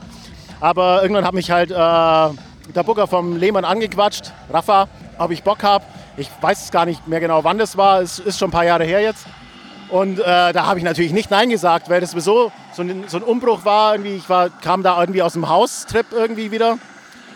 Aber 0.59 1.01
irgendwann 1.01 1.25
hat 1.25 1.33
mich 1.33 1.51
halt 1.51 1.69
äh, 1.69 1.75
der 1.75 2.83
Booker 2.83 3.07
vom 3.07 3.37
Lehmann 3.37 3.65
angequatscht, 3.65 4.31
Rafa, 4.51 4.87
ob 5.17 5.31
ich 5.31 5.43
Bock 5.43 5.61
habe. 5.63 5.85
Ich 6.17 6.29
weiß 6.41 6.71
gar 6.71 6.85
nicht 6.85 7.07
mehr 7.07 7.19
genau, 7.19 7.43
wann 7.43 7.57
das 7.57 7.77
war. 7.77 8.01
Es 8.01 8.19
ist 8.19 8.39
schon 8.39 8.49
ein 8.49 8.51
paar 8.51 8.65
Jahre 8.65 8.85
her 8.85 9.01
jetzt. 9.01 9.25
Und 9.89 10.19
äh, 10.19 10.23
da 10.23 10.65
habe 10.65 10.79
ich 10.79 10.85
natürlich 10.85 11.13
nicht 11.13 11.29
Nein 11.29 11.49
gesagt, 11.49 11.89
weil 11.89 12.01
das 12.01 12.11
sowieso 12.11 12.51
so 12.73 12.81
ein, 12.81 13.03
so 13.07 13.17
ein 13.17 13.23
Umbruch 13.23 13.65
war. 13.65 13.93
Irgendwie, 13.93 14.15
ich 14.15 14.29
war, 14.29 14.49
kam 14.49 14.81
da 14.81 14.99
irgendwie 14.99 15.21
aus 15.21 15.33
dem 15.33 15.47
Haustrip 15.49 16.07
irgendwie 16.11 16.51
wieder 16.51 16.77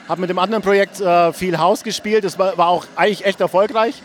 habe 0.09 0.21
mit 0.21 0.29
dem 0.31 0.39
anderen 0.39 0.63
Projekt 0.63 0.99
äh, 0.99 1.31
viel 1.31 1.59
Haus 1.59 1.83
gespielt. 1.83 2.23
Das 2.23 2.39
war, 2.39 2.57
war, 2.57 2.67
auch 2.67 2.85
eigentlich 2.95 3.25
echt 3.25 3.39
erfolgreich. 3.39 4.01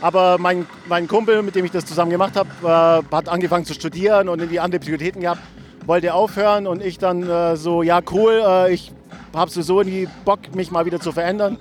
Aber 0.00 0.38
mein, 0.38 0.66
mein 0.86 1.08
Kumpel, 1.08 1.42
mit 1.42 1.56
dem 1.56 1.64
ich 1.64 1.72
das 1.72 1.84
zusammen 1.84 2.12
gemacht 2.12 2.34
habe, 2.36 2.48
äh, 2.62 3.14
hat 3.14 3.28
angefangen 3.28 3.64
zu 3.64 3.74
studieren 3.74 4.28
und 4.28 4.38
irgendwie 4.38 4.60
andere 4.60 4.80
Prioritäten 4.80 5.20
gehabt, 5.20 5.40
wollte 5.84 6.14
aufhören 6.14 6.68
und 6.68 6.80
ich 6.80 6.98
dann 6.98 7.28
äh, 7.28 7.56
so, 7.56 7.82
ja 7.82 8.00
cool, 8.12 8.40
äh, 8.46 8.72
ich 8.72 8.92
habe 9.34 9.50
sowieso 9.50 9.80
irgendwie 9.80 10.08
Bock, 10.24 10.54
mich 10.54 10.70
mal 10.70 10.86
wieder 10.86 11.00
zu 11.00 11.10
verändern. 11.10 11.58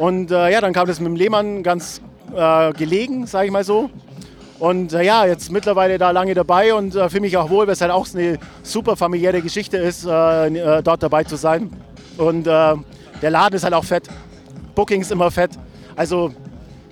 Und 0.00 0.30
äh, 0.30 0.50
ja, 0.50 0.62
dann 0.62 0.72
kam 0.72 0.86
das 0.86 0.98
mit 0.98 1.08
dem 1.08 1.14
Lehmann 1.14 1.62
ganz 1.62 2.00
äh, 2.34 2.72
gelegen, 2.72 3.26
sage 3.26 3.46
ich 3.46 3.52
mal 3.52 3.64
so. 3.64 3.90
Und 4.58 4.94
äh, 4.94 5.02
ja, 5.02 5.26
jetzt 5.26 5.52
mittlerweile 5.52 5.98
da 5.98 6.10
lange 6.10 6.32
dabei 6.32 6.72
und 6.72 6.94
äh, 6.94 7.10
fühle 7.10 7.20
mich 7.20 7.36
auch 7.36 7.50
wohl, 7.50 7.66
weil 7.66 7.74
es 7.74 7.82
halt 7.82 7.92
auch 7.92 8.06
eine 8.14 8.38
super 8.62 8.96
familiäre 8.96 9.42
Geschichte 9.42 9.76
ist, 9.76 10.06
äh, 10.06 10.46
äh 10.46 10.82
dort 10.82 11.02
dabei 11.02 11.24
zu 11.24 11.36
sein. 11.36 11.70
Und 12.16 12.46
äh, 12.46 12.76
der 13.20 13.30
Laden 13.30 13.56
ist 13.56 13.62
halt 13.64 13.74
auch 13.74 13.84
fett. 13.84 14.08
Booking 14.74 15.02
ist 15.02 15.12
immer 15.12 15.30
fett. 15.30 15.50
Also 15.96 16.32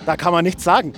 da 0.05 0.15
kann 0.15 0.33
man 0.33 0.45
nichts 0.45 0.63
sagen. 0.63 0.93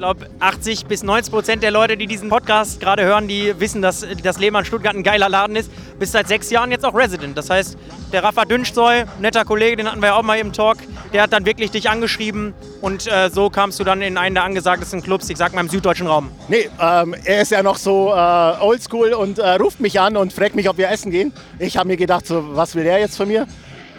Ich 0.00 0.02
glaube, 0.02 0.30
80 0.40 0.86
bis 0.86 1.02
90 1.02 1.30
Prozent 1.30 1.62
der 1.62 1.70
Leute, 1.70 1.98
die 1.98 2.06
diesen 2.06 2.30
Podcast 2.30 2.80
gerade 2.80 3.04
hören, 3.04 3.28
die 3.28 3.60
wissen, 3.60 3.82
dass 3.82 4.06
das 4.22 4.38
Lehmann 4.38 4.64
Stuttgart 4.64 4.94
ein 4.96 5.02
geiler 5.02 5.28
Laden 5.28 5.56
ist. 5.56 5.70
Bist 5.98 6.12
seit 6.12 6.26
sechs 6.26 6.48
Jahren 6.48 6.70
jetzt 6.70 6.86
auch 6.86 6.94
Resident. 6.94 7.36
Das 7.36 7.50
heißt, 7.50 7.76
der 8.10 8.24
Rafa 8.24 8.46
Dünschzoy, 8.46 9.04
netter 9.20 9.44
Kollege, 9.44 9.76
den 9.76 9.90
hatten 9.90 10.00
wir 10.00 10.06
ja 10.06 10.16
auch 10.16 10.22
mal 10.22 10.38
im 10.38 10.54
Talk, 10.54 10.78
der 11.12 11.22
hat 11.22 11.34
dann 11.34 11.44
wirklich 11.44 11.70
dich 11.70 11.90
angeschrieben 11.90 12.54
und 12.80 13.12
äh, 13.12 13.28
so 13.28 13.50
kamst 13.50 13.78
du 13.78 13.84
dann 13.84 14.00
in 14.00 14.16
einen 14.16 14.34
der 14.34 14.44
angesagtesten 14.44 15.02
Clubs, 15.02 15.28
ich 15.28 15.36
sag 15.36 15.52
mal 15.52 15.60
im 15.60 15.68
süddeutschen 15.68 16.06
Raum. 16.06 16.30
Nee, 16.48 16.70
ähm, 16.80 17.14
er 17.24 17.42
ist 17.42 17.50
ja 17.50 17.62
noch 17.62 17.76
so 17.76 18.08
äh, 18.08 18.62
oldschool 18.62 19.12
und 19.12 19.38
äh, 19.38 19.50
ruft 19.56 19.80
mich 19.80 20.00
an 20.00 20.16
und 20.16 20.32
fragt 20.32 20.54
mich, 20.54 20.70
ob 20.70 20.78
wir 20.78 20.88
essen 20.88 21.10
gehen. 21.10 21.30
Ich 21.58 21.76
habe 21.76 21.88
mir 21.88 21.98
gedacht, 21.98 22.26
so, 22.26 22.56
was 22.56 22.74
will 22.74 22.84
der 22.84 23.00
jetzt 23.00 23.18
von 23.18 23.28
mir? 23.28 23.46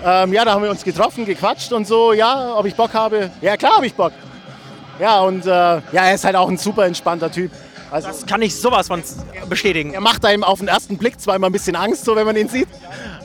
Ähm, 0.04 0.34
ja, 0.34 0.46
da 0.46 0.54
haben 0.56 0.64
wir 0.64 0.72
uns 0.72 0.84
getroffen, 0.84 1.26
gequatscht 1.26 1.72
und 1.72 1.86
so, 1.86 2.12
ja, 2.12 2.56
ob 2.56 2.66
ich 2.66 2.74
Bock 2.74 2.96
habe. 2.96 3.30
Ja, 3.40 3.56
klar 3.56 3.76
habe 3.76 3.86
ich 3.86 3.94
Bock. 3.94 4.14
Ja, 5.00 5.22
und 5.22 5.46
äh, 5.46 5.50
ja, 5.50 5.82
er 5.92 6.16
ist 6.16 6.24
halt 6.24 6.36
auch 6.36 6.50
ein 6.50 6.58
super 6.58 6.86
entspannter 6.86 7.32
Typ. 7.32 7.52
Also, 7.92 8.08
das 8.08 8.26
kann 8.26 8.42
ich 8.42 8.56
sowas 8.56 8.88
von 8.88 9.04
bestätigen. 9.50 9.94
Er 9.94 10.00
macht 10.00 10.24
einem 10.26 10.46
auf 10.46 10.60
den 10.60 10.70
ersten 10.70 10.98
Blick 10.98 11.20
zwar 11.20 11.36
immer 11.36 11.48
ein 11.48 11.52
bisschen 11.52 11.76
Angst, 11.76 12.06
so 12.06 12.16
wenn 12.16 12.26
man 12.26 12.38
ihn 12.38 12.48
sieht, 12.48 12.70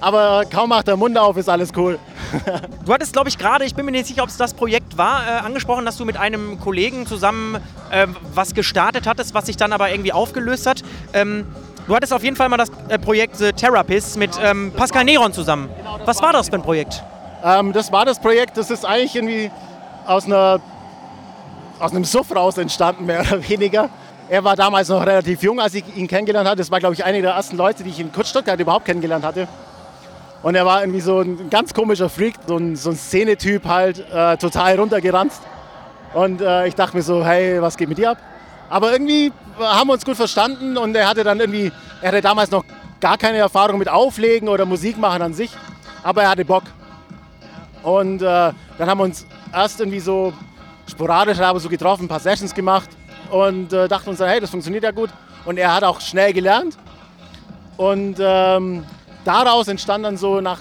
aber 0.01 0.43
kaum 0.53 0.71
macht 0.71 0.89
der 0.89 0.97
Mund 0.97 1.17
auf, 1.17 1.37
ist 1.37 1.49
alles 1.49 1.71
cool. 1.77 2.01
du 2.85 2.93
hattest, 2.93 3.13
glaube 3.13 3.29
ich, 3.29 3.39
gerade, 3.39 3.65
ich 3.65 3.77
bin 3.77 3.85
mir 3.85 3.93
nicht 3.93 4.07
sicher, 4.07 4.25
ob 4.25 4.29
es 4.29 4.37
das 4.37 4.55
Projekt 4.55 4.99
war, 4.99 5.23
äh, 5.25 5.31
angesprochen, 5.39 5.85
dass 5.85 5.97
du 5.97 6.05
mit 6.05 6.17
einem 6.17 6.59
Kollegen 6.59 7.07
zusammen 7.07 7.59
äh, 7.93 8.09
was 8.35 8.55
gestartet 8.55 9.07
hattest, 9.07 9.35
was 9.35 9.47
sich 9.47 9.57
dann 9.57 9.73
aber 9.73 9.91
irgendwie 9.91 10.13
aufgelöst 10.13 10.67
hat. 10.67 10.83
Ähm, 11.13 11.47
Du 11.87 11.95
hattest 11.95 12.13
auf 12.13 12.25
jeden 12.25 12.35
Fall 12.35 12.49
mal 12.49 12.57
das 12.57 12.71
äh, 12.89 12.99
Projekt 12.99 13.37
The 13.37 13.53
Therapist 13.53 14.17
mit 14.17 14.33
ähm, 14.43 14.73
Pascal 14.77 15.05
Neron 15.05 15.33
zusammen. 15.33 15.71
Was 16.05 16.21
war 16.21 16.33
das 16.33 16.49
für 16.49 16.57
ein 16.57 16.63
Projekt? 16.63 17.01
Ähm, 17.45 17.73
das 17.73 17.93
war 17.93 18.05
das 18.05 18.19
Projekt, 18.19 18.57
das 18.57 18.73
ist 18.73 18.85
eigentlich 18.85 19.15
irgendwie 19.15 19.53
aus, 20.05 20.25
einer, 20.25 20.61
aus 21.79 21.93
einem 21.93 22.05
Suff 22.05 22.35
raus 22.35 22.59
entstanden, 22.59 23.07
mehr 23.07 23.21
oder 23.21 23.49
weniger. 23.49 23.91
Er 24.29 24.43
war 24.43 24.57
damals 24.57 24.89
noch 24.89 25.07
relativ 25.07 25.43
jung, 25.43 25.61
als 25.61 25.75
ich 25.75 25.85
ihn 25.97 26.09
kennengelernt 26.09 26.49
hatte. 26.49 26.59
Das 26.59 26.71
war, 26.71 26.81
glaube 26.81 26.95
ich, 26.95 27.05
einer 27.05 27.21
der 27.21 27.33
ersten 27.33 27.57
Leute, 27.57 27.85
die 27.85 27.91
ich 27.91 28.01
in 28.01 28.11
Stuttgart 28.25 28.59
überhaupt 28.59 28.85
kennengelernt 28.85 29.25
hatte. 29.25 29.47
Und 30.43 30.55
er 30.55 30.67
war 30.67 30.81
irgendwie 30.81 31.01
so 31.01 31.21
ein 31.21 31.49
ganz 31.51 31.73
komischer 31.73 32.09
Freak, 32.09 32.35
so 32.47 32.57
ein, 32.57 32.77
so 32.77 32.91
ein 32.91 32.97
Szenetyp 32.97 33.65
halt, 33.65 34.05
äh, 34.13 34.37
total 34.37 34.79
runtergeranzt. 34.79 35.43
Und 36.15 36.41
äh, 36.41 36.67
ich 36.67 36.75
dachte 36.75 36.97
mir 36.97 37.03
so, 37.03 37.25
hey, 37.25 37.61
was 37.61 37.77
geht 37.77 37.89
mit 37.89 37.99
dir 37.99 38.13
ab? 38.13 38.19
Aber 38.69 38.93
irgendwie 38.93 39.33
haben 39.61 39.89
wir 39.89 39.93
uns 39.95 40.05
gut 40.05 40.17
verstanden 40.17 40.77
und 40.77 40.95
er 40.97 41.09
hatte 41.09 41.23
dann 41.23 41.39
irgendwie, 41.39 41.71
er 42.01 42.09
hatte 42.09 42.21
damals 42.21 42.51
noch 42.51 42.65
gar 43.01 43.17
keine 43.17 43.39
Erfahrung 43.39 43.79
mit 43.79 43.89
Auflegen 43.89 44.49
oder 44.49 44.65
Musik 44.65 44.99
machen 44.99 45.23
an 45.23 45.35
sich, 45.35 45.51
aber 46.03 46.23
er 46.23 46.31
hatte 46.31 46.45
Bock. 46.45 46.65
Und 47.83 48.23
äh, 48.23 48.25
dann 48.25 48.89
haben 48.89 48.99
wir 48.99 49.05
uns 49.05 49.27
erst 49.53 49.81
irgendwie 49.81 50.01
so 50.01 50.33
sporadisch 50.87 51.39
aber 51.41 51.61
so 51.61 51.69
getroffen, 51.69 52.05
ein 52.05 52.09
paar 52.09 52.21
Sessions 52.21 52.55
gemacht 52.55 52.91
und 53.31 53.73
äh, 53.73 53.89
dachten 53.89 54.11
uns 54.11 54.19
dann, 54.19 54.29
hey, 54.29 54.41
das 54.41 54.51
funktioniert 54.51 54.85
ja 54.85 54.91
gut. 54.91 55.11
Und 55.45 55.59
er 55.59 55.75
hat 55.75 55.85
auch 55.85 56.01
schnell 56.01 56.33
gelernt. 56.33 56.77
Und 57.77 58.17
ähm, 58.21 58.85
daraus 59.25 59.69
entstand 59.69 60.05
dann 60.05 60.17
so 60.17 60.41
nach 60.41 60.61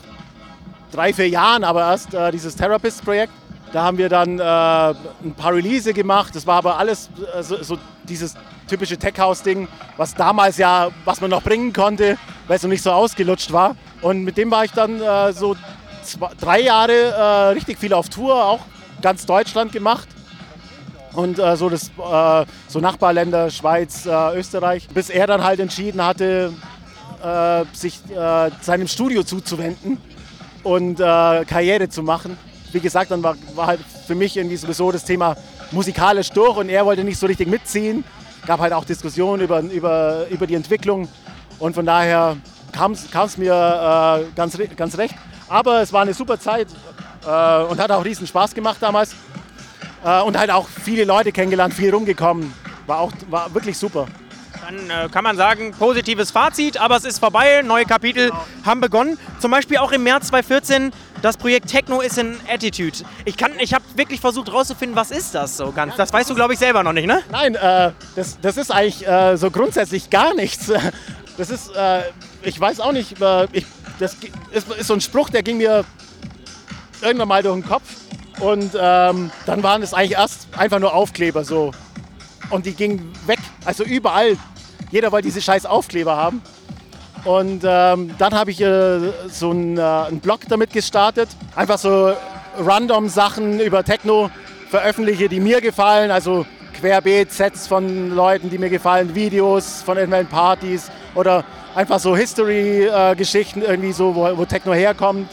drei, 0.92 1.14
vier 1.14 1.30
Jahren 1.30 1.64
aber 1.64 1.82
erst 1.82 2.14
äh, 2.14 2.32
dieses 2.32 2.56
Therapist-Projekt. 2.56 3.34
Da 3.72 3.84
haben 3.84 3.98
wir 3.98 4.10
dann 4.10 4.40
äh, 4.40 4.44
ein 4.44 5.34
paar 5.36 5.54
Release 5.54 5.92
gemacht. 5.94 6.36
Das 6.36 6.46
war 6.48 6.58
aber 6.58 6.78
alles 6.78 7.10
äh, 7.34 7.44
so, 7.44 7.62
so, 7.64 7.78
dieses 8.04 8.36
typische 8.68 8.98
Tech-House-Ding, 8.98 9.68
was 9.98 10.14
damals 10.14 10.58
ja, 10.58 10.90
was 11.04 11.22
man 11.22 11.30
noch 11.30 11.42
bringen 11.42 11.74
konnte, 11.74 12.18
weil 12.48 12.58
es 12.58 12.64
noch 12.64 12.70
nicht 12.70 12.84
so 12.84 12.92
ausgelutscht 12.92 13.52
war. 13.52 13.76
Und 14.02 14.24
mit 14.24 14.38
dem 14.38 14.52
war 14.52 14.66
ich 14.66 14.72
dann 14.72 15.02
äh, 15.02 15.34
so 15.34 15.56
zwei, 16.04 16.30
drei 16.40 16.62
Jahre 16.62 16.94
äh, 16.94 17.24
richtig 17.54 17.80
viel 17.80 17.94
auf 17.94 18.10
Tour, 18.10 18.44
auch 18.44 18.62
ganz 19.02 19.26
Deutschland 19.26 19.72
gemacht. 19.72 20.08
Und 21.16 21.40
äh, 21.40 21.56
so, 21.56 21.70
das, 21.70 21.90
äh, 21.90 22.46
so 22.68 22.80
Nachbarländer, 22.80 23.50
Schweiz, 23.50 24.06
äh, 24.06 24.38
Österreich, 24.38 24.88
bis 24.90 25.10
er 25.10 25.28
dann 25.28 25.44
halt 25.44 25.60
entschieden 25.60 26.04
hatte, 26.04 26.52
äh, 27.24 27.66
sich 27.74 28.00
äh, 28.12 28.52
seinem 28.62 28.88
Studio 28.88 29.24
zuzuwenden 29.24 29.98
und 30.64 31.00
äh, 31.00 31.46
Karriere 31.46 31.90
zu 31.90 32.04
machen. 32.04 32.38
Wie 32.72 32.80
gesagt, 32.80 33.12
dann 33.12 33.24
war, 33.24 33.36
war 33.56 33.68
halt 33.68 33.80
für 34.06 34.16
mich 34.16 34.36
irgendwie 34.36 34.58
sowieso 34.58 34.92
das 34.92 35.06
Thema 35.06 35.38
musikalisch 35.72 36.30
durch 36.32 36.58
und 36.58 36.70
er 36.70 36.86
wollte 36.86 37.04
nicht 37.04 37.18
so 37.18 37.26
richtig 37.26 37.48
mitziehen. 37.48 38.04
Gab 38.46 38.60
halt 38.60 38.74
auch 38.74 38.86
Diskussionen 38.86 39.42
über, 39.42 39.62
über, 39.62 40.28
über 40.30 40.46
die 40.46 40.56
Entwicklung 40.56 41.08
und 41.58 41.74
von 41.74 41.86
daher 41.86 42.38
kam 42.72 42.92
es 42.92 43.38
mir 43.38 44.28
ganz, 44.36 44.58
ganz 44.76 44.98
recht. 44.98 45.16
Aber 45.48 45.82
es 45.82 45.94
war 45.94 46.02
eine 46.02 46.14
super 46.14 46.40
Zeit 46.40 46.68
und 47.24 47.80
hat 47.80 47.90
auch 47.90 48.04
riesen 48.04 48.28
Spaß 48.28 48.54
gemacht 48.54 48.78
damals. 48.82 49.16
Äh, 50.06 50.22
und 50.22 50.38
halt 50.38 50.52
auch 50.52 50.68
viele 50.68 51.04
Leute 51.04 51.32
kennengelernt, 51.32 51.74
viel 51.74 51.94
rumgekommen. 51.94 52.54
War 52.86 53.00
auch 53.00 53.12
war 53.30 53.54
wirklich 53.54 53.78
super. 53.78 54.08
Dann 54.62 54.90
äh, 54.90 55.10
kann 55.10 55.24
man 55.24 55.36
sagen, 55.36 55.74
positives 55.78 56.32
Fazit, 56.32 56.78
aber 56.78 56.96
es 56.96 57.04
ist 57.04 57.20
vorbei, 57.20 57.62
neue 57.64 57.86
Kapitel 57.86 58.30
genau. 58.30 58.46
haben 58.66 58.82
begonnen. 58.82 59.18
Zum 59.40 59.52
Beispiel 59.52 59.78
auch 59.78 59.92
im 59.92 60.04
März 60.04 60.28
2014 60.28 60.92
das 61.22 61.38
Projekt 61.38 61.70
Techno 61.70 62.02
is 62.02 62.18
an 62.20 62.38
Attitude. 62.48 63.00
Ich, 63.26 63.36
ich 63.60 63.74
habe 63.74 63.84
wirklich 63.96 64.22
versucht 64.22 64.48
herauszufinden, 64.48 64.96
was 64.96 65.12
ist 65.12 65.34
das 65.34 65.58
so 65.58 65.72
ganz. 65.72 65.96
Das 65.96 66.14
weißt 66.14 66.30
du, 66.30 66.36
glaube 66.36 66.54
ich, 66.54 66.60
selber 66.60 66.84
noch 66.84 66.94
nicht, 66.94 67.08
ne? 67.08 67.22
Nein, 67.32 67.56
äh, 67.56 67.92
das, 68.16 68.40
das 68.40 68.58
ist 68.58 68.72
eigentlich 68.72 69.08
äh, 69.08 69.36
so 69.38 69.50
grundsätzlich 69.50 70.10
gar 70.10 70.34
nichts. 70.34 70.72
Das 71.38 71.50
ist, 71.50 71.76
äh, 71.76 72.04
ich 72.44 72.58
weiß 72.58 72.80
auch 72.80 72.94
nicht, 72.94 73.22
äh, 73.22 73.46
ich 73.52 73.66
das 74.00 74.16
ist, 74.52 74.72
ist 74.72 74.88
so 74.88 74.94
ein 74.94 75.02
Spruch, 75.02 75.30
der 75.30 75.44
ging 75.44 75.58
mir 75.58 75.84
irgendwann 77.02 77.28
mal 77.28 77.44
durch 77.44 77.56
den 77.56 77.68
Kopf. 77.68 77.84
Und 78.40 78.72
ähm, 78.80 79.32
dann 79.46 79.64
waren 79.64 79.82
es 79.82 79.94
eigentlich 79.94 80.14
erst 80.14 80.48
einfach 80.58 80.80
nur 80.80 80.94
Aufkleber 80.94 81.44
so. 81.44 81.72
Und 82.50 82.66
die 82.66 82.74
gingen 82.74 83.12
weg. 83.26 83.40
Also 83.64 83.84
überall. 83.84 84.38
Jeder 84.92 85.12
wollte 85.12 85.28
diese 85.28 85.42
scheiß 85.42 85.66
Aufkleber 85.66 86.16
haben. 86.16 86.42
Und 87.24 87.64
ähm, 87.66 88.12
dann 88.20 88.34
habe 88.36 88.52
ich 88.52 88.62
äh, 88.62 89.00
so 89.30 89.50
einen, 89.50 89.78
äh, 89.78 89.82
einen 89.82 90.20
Blog 90.20 90.42
damit 90.48 90.72
gestartet. 90.72 91.30
Einfach 91.56 91.80
so 91.80 92.14
random 92.60 93.10
Sachen 93.10 93.60
über 93.60 93.84
Techno 93.84 94.30
veröffentliche, 94.70 95.28
die 95.28 95.40
mir 95.40 95.60
gefallen. 95.62 96.12
Also 96.12 96.46
querbeet 96.80 97.32
Sets 97.32 97.68
von 97.68 98.14
Leuten, 98.14 98.50
die 98.50 98.58
mir 98.58 98.70
gefallen, 98.70 99.16
Videos 99.16 99.82
von 99.82 99.98
irgendwelchen 99.98 100.30
Partys 100.30 100.92
oder 101.16 101.44
einfach 101.74 102.00
so 102.00 102.16
History-Geschichten 102.16 103.62
irgendwie 103.62 103.92
so, 103.92 104.14
wo, 104.14 104.38
wo 104.38 104.46
Techno 104.46 104.74
herkommt. 104.74 105.30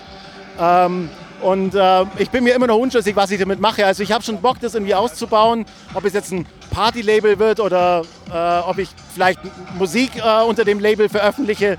Ähm, 0.59 1.11
und 1.43 1.75
äh, 1.75 2.05
ich 2.19 2.31
bin 2.31 2.45
mir 2.45 2.55
immer 2.55 2.67
noch 2.67 2.79
unschlüssig, 2.79 3.17
was 3.17 3.31
ich 3.31 3.41
damit 3.41 3.61
mache. 3.61 3.85
Also 3.85 4.03
ich 4.03 4.13
habe 4.13 4.23
schon 4.23 4.41
Bock, 4.41 4.61
das 4.61 4.75
irgendwie 4.75 4.95
auszubauen, 4.95 5.67
ob 5.95 6.05
es 6.05 6.13
jetzt 6.13 6.33
ein 6.33 6.47
Party-Label 6.71 7.39
wird 7.39 7.61
oder 7.61 8.03
äh, 8.33 8.69
ob 8.69 8.79
ich 8.79 8.89
vielleicht 9.15 9.41
Musik 9.77 10.13
äh, 10.17 10.43
unter 10.45 10.65
dem 10.65 10.79
Label 10.79 11.09
veröffentliche, 11.09 11.79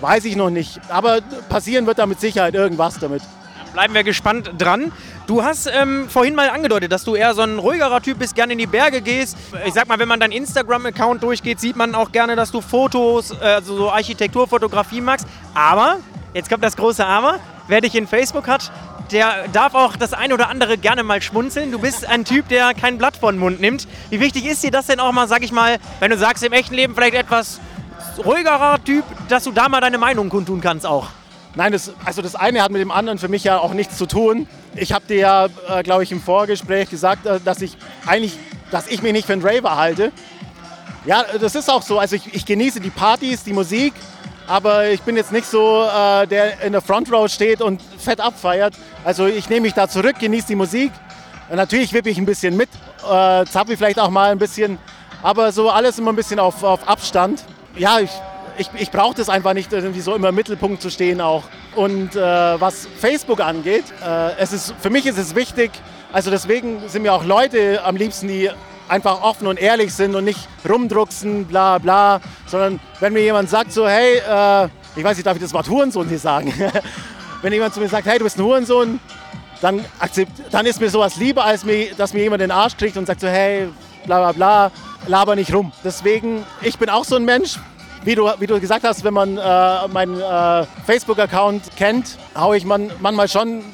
weiß 0.00 0.24
ich 0.24 0.36
noch 0.36 0.50
nicht. 0.50 0.80
Aber 0.88 1.20
passieren 1.48 1.86
wird 1.86 1.98
da 1.98 2.06
mit 2.06 2.20
Sicherheit 2.20 2.54
irgendwas 2.54 2.98
damit. 2.98 3.22
Bleiben 3.72 3.94
wir 3.94 4.04
gespannt 4.04 4.50
dran. 4.58 4.92
Du 5.26 5.42
hast 5.42 5.66
ähm, 5.66 6.08
vorhin 6.08 6.34
mal 6.34 6.50
angedeutet, 6.50 6.92
dass 6.92 7.04
du 7.04 7.14
eher 7.14 7.32
so 7.32 7.42
ein 7.42 7.58
ruhigerer 7.58 8.02
Typ 8.02 8.18
bist, 8.18 8.34
gerne 8.34 8.52
in 8.52 8.58
die 8.58 8.66
Berge 8.66 9.00
gehst. 9.00 9.36
Ich 9.64 9.72
sag 9.72 9.88
mal, 9.88 9.98
wenn 9.98 10.08
man 10.08 10.20
deinen 10.20 10.32
Instagram-Account 10.32 11.22
durchgeht, 11.22 11.58
sieht 11.58 11.76
man 11.76 11.94
auch 11.94 12.12
gerne, 12.12 12.36
dass 12.36 12.50
du 12.50 12.60
Fotos, 12.60 13.30
äh, 13.30 13.44
also 13.44 13.76
so 13.76 13.90
Architekturfotografie 13.90 15.00
magst. 15.00 15.26
Aber, 15.54 15.98
jetzt 16.34 16.50
kommt 16.50 16.62
das 16.62 16.76
große 16.76 17.06
Aber, 17.06 17.38
wer 17.68 17.80
dich 17.80 17.94
in 17.94 18.06
Facebook 18.06 18.46
hat, 18.46 18.70
der 19.10 19.48
darf 19.48 19.74
auch 19.74 19.96
das 19.96 20.12
ein 20.12 20.32
oder 20.32 20.48
andere 20.48 20.78
gerne 20.78 21.02
mal 21.02 21.20
schmunzeln. 21.20 21.72
Du 21.72 21.78
bist 21.78 22.06
ein 22.06 22.24
Typ, 22.24 22.48
der 22.48 22.74
kein 22.74 22.98
Blatt 22.98 23.16
vor 23.16 23.32
den 23.32 23.38
Mund 23.38 23.60
nimmt. 23.60 23.86
Wie 24.10 24.20
wichtig 24.20 24.46
ist 24.46 24.62
dir 24.62 24.70
das 24.70 24.86
denn 24.86 25.00
auch 25.00 25.12
mal, 25.12 25.28
sag 25.28 25.42
ich 25.42 25.52
mal, 25.52 25.78
wenn 26.00 26.10
du 26.10 26.18
sagst, 26.18 26.42
im 26.44 26.52
echten 26.52 26.74
Leben 26.74 26.94
vielleicht 26.94 27.14
etwas 27.14 27.60
ruhigerer 28.24 28.82
Typ, 28.84 29.04
dass 29.28 29.44
du 29.44 29.52
da 29.52 29.68
mal 29.68 29.80
deine 29.80 29.98
Meinung 29.98 30.28
kundtun 30.28 30.60
kannst 30.60 30.86
auch? 30.86 31.08
Nein, 31.54 31.72
das, 31.72 31.92
also 32.04 32.22
das 32.22 32.34
eine 32.34 32.62
hat 32.62 32.70
mit 32.70 32.80
dem 32.80 32.90
anderen 32.90 33.18
für 33.18 33.28
mich 33.28 33.44
ja 33.44 33.58
auch 33.58 33.74
nichts 33.74 33.98
zu 33.98 34.06
tun. 34.06 34.48
Ich 34.74 34.92
habe 34.92 35.04
dir 35.06 35.16
ja, 35.16 35.46
äh, 35.68 35.82
glaube 35.82 36.02
ich, 36.02 36.10
im 36.10 36.22
Vorgespräch 36.22 36.88
gesagt, 36.88 37.26
äh, 37.26 37.40
dass 37.44 37.60
ich 37.60 37.76
eigentlich, 38.06 38.38
dass 38.70 38.86
ich 38.86 39.02
mich 39.02 39.12
nicht 39.12 39.26
für 39.26 39.34
einen 39.34 39.42
Raver 39.42 39.76
halte. 39.76 40.12
Ja, 41.04 41.24
das 41.38 41.54
ist 41.54 41.68
auch 41.68 41.82
so. 41.82 41.98
Also 41.98 42.16
ich, 42.16 42.32
ich 42.32 42.46
genieße 42.46 42.80
die 42.80 42.90
Partys, 42.90 43.44
die 43.44 43.52
Musik, 43.52 43.92
aber 44.46 44.88
ich 44.88 45.02
bin 45.02 45.16
jetzt 45.16 45.32
nicht 45.32 45.46
so, 45.46 45.84
äh, 45.84 46.26
der 46.26 46.60
in 46.62 46.72
der 46.72 46.80
Front 46.80 47.12
Row 47.12 47.28
steht 47.28 47.60
und 47.60 47.80
fett 47.98 48.20
abfeiert. 48.20 48.74
Also 49.04 49.26
ich 49.26 49.48
nehme 49.48 49.62
mich 49.62 49.74
da 49.74 49.88
zurück, 49.88 50.16
genieße 50.18 50.48
die 50.48 50.56
Musik. 50.56 50.92
Natürlich 51.50 51.92
wippe 51.92 52.08
ich 52.08 52.18
ein 52.18 52.26
bisschen 52.26 52.56
mit, 52.56 52.68
äh, 53.08 53.44
zappel 53.44 53.76
vielleicht 53.76 53.98
auch 53.98 54.10
mal 54.10 54.30
ein 54.30 54.38
bisschen, 54.38 54.78
aber 55.22 55.52
so 55.52 55.70
alles 55.70 55.98
immer 55.98 56.12
ein 56.12 56.16
bisschen 56.16 56.38
auf, 56.38 56.62
auf 56.62 56.88
Abstand. 56.88 57.44
Ja, 57.76 58.00
ich, 58.00 58.10
ich, 58.58 58.68
ich 58.78 58.90
brauche 58.90 59.14
das 59.14 59.28
einfach 59.28 59.52
nicht, 59.52 59.72
irgendwie 59.72 60.00
so 60.00 60.14
immer 60.14 60.30
im 60.30 60.34
Mittelpunkt 60.34 60.80
zu 60.80 60.90
stehen 60.90 61.20
auch. 61.20 61.44
Und 61.74 62.16
äh, 62.16 62.20
was 62.20 62.88
Facebook 62.98 63.40
angeht, 63.40 63.84
äh, 64.04 64.36
es 64.38 64.52
ist, 64.52 64.74
für 64.80 64.90
mich 64.90 65.06
ist 65.06 65.18
es 65.18 65.34
wichtig, 65.34 65.70
also 66.12 66.30
deswegen 66.30 66.88
sind 66.88 67.02
mir 67.02 67.12
auch 67.12 67.24
Leute 67.24 67.82
am 67.84 67.96
liebsten, 67.96 68.28
die 68.28 68.50
einfach 68.92 69.22
offen 69.22 69.46
und 69.46 69.58
ehrlich 69.58 69.94
sind 69.94 70.14
und 70.14 70.24
nicht 70.24 70.46
rumdrucksen, 70.68 71.46
bla 71.46 71.78
bla, 71.78 72.20
sondern 72.46 72.78
wenn 73.00 73.14
mir 73.14 73.22
jemand 73.22 73.48
sagt 73.48 73.72
so, 73.72 73.88
hey, 73.88 74.18
äh, 74.18 74.68
ich 74.94 75.02
weiß 75.02 75.16
nicht, 75.16 75.26
darf 75.26 75.34
ich 75.34 75.42
das 75.42 75.54
Wort 75.54 75.68
Hurensohn 75.68 76.06
hier 76.08 76.18
sagen? 76.18 76.52
wenn 77.42 77.52
jemand 77.54 77.72
zu 77.72 77.80
mir 77.80 77.88
sagt, 77.88 78.06
hey, 78.06 78.18
du 78.18 78.24
bist 78.24 78.38
ein 78.38 78.44
Hurensohn, 78.44 79.00
dann, 79.62 79.82
dann 80.50 80.66
ist 80.66 80.78
mir 80.78 80.90
sowas 80.90 81.16
lieber, 81.16 81.42
als 81.44 81.64
mir, 81.64 81.94
dass 81.94 82.12
mir 82.12 82.22
jemand 82.22 82.42
den 82.42 82.50
Arsch 82.50 82.76
kriegt 82.76 82.98
und 82.98 83.06
sagt 83.06 83.20
so, 83.20 83.28
hey, 83.28 83.68
bla 84.04 84.18
bla 84.18 84.32
bla, 84.32 84.70
laber 85.06 85.36
nicht 85.36 85.54
rum. 85.54 85.72
Deswegen, 85.82 86.44
ich 86.60 86.78
bin 86.78 86.90
auch 86.90 87.06
so 87.06 87.16
ein 87.16 87.24
Mensch, 87.24 87.58
wie 88.04 88.14
du, 88.14 88.30
wie 88.40 88.46
du 88.46 88.60
gesagt 88.60 88.84
hast, 88.84 89.04
wenn 89.04 89.14
man 89.14 89.38
äh, 89.38 89.88
meinen 89.88 90.20
äh, 90.20 90.66
Facebook-Account 90.84 91.76
kennt, 91.76 92.18
haue 92.36 92.58
ich 92.58 92.66
man, 92.66 92.90
manchmal 93.00 93.28
schon 93.28 93.64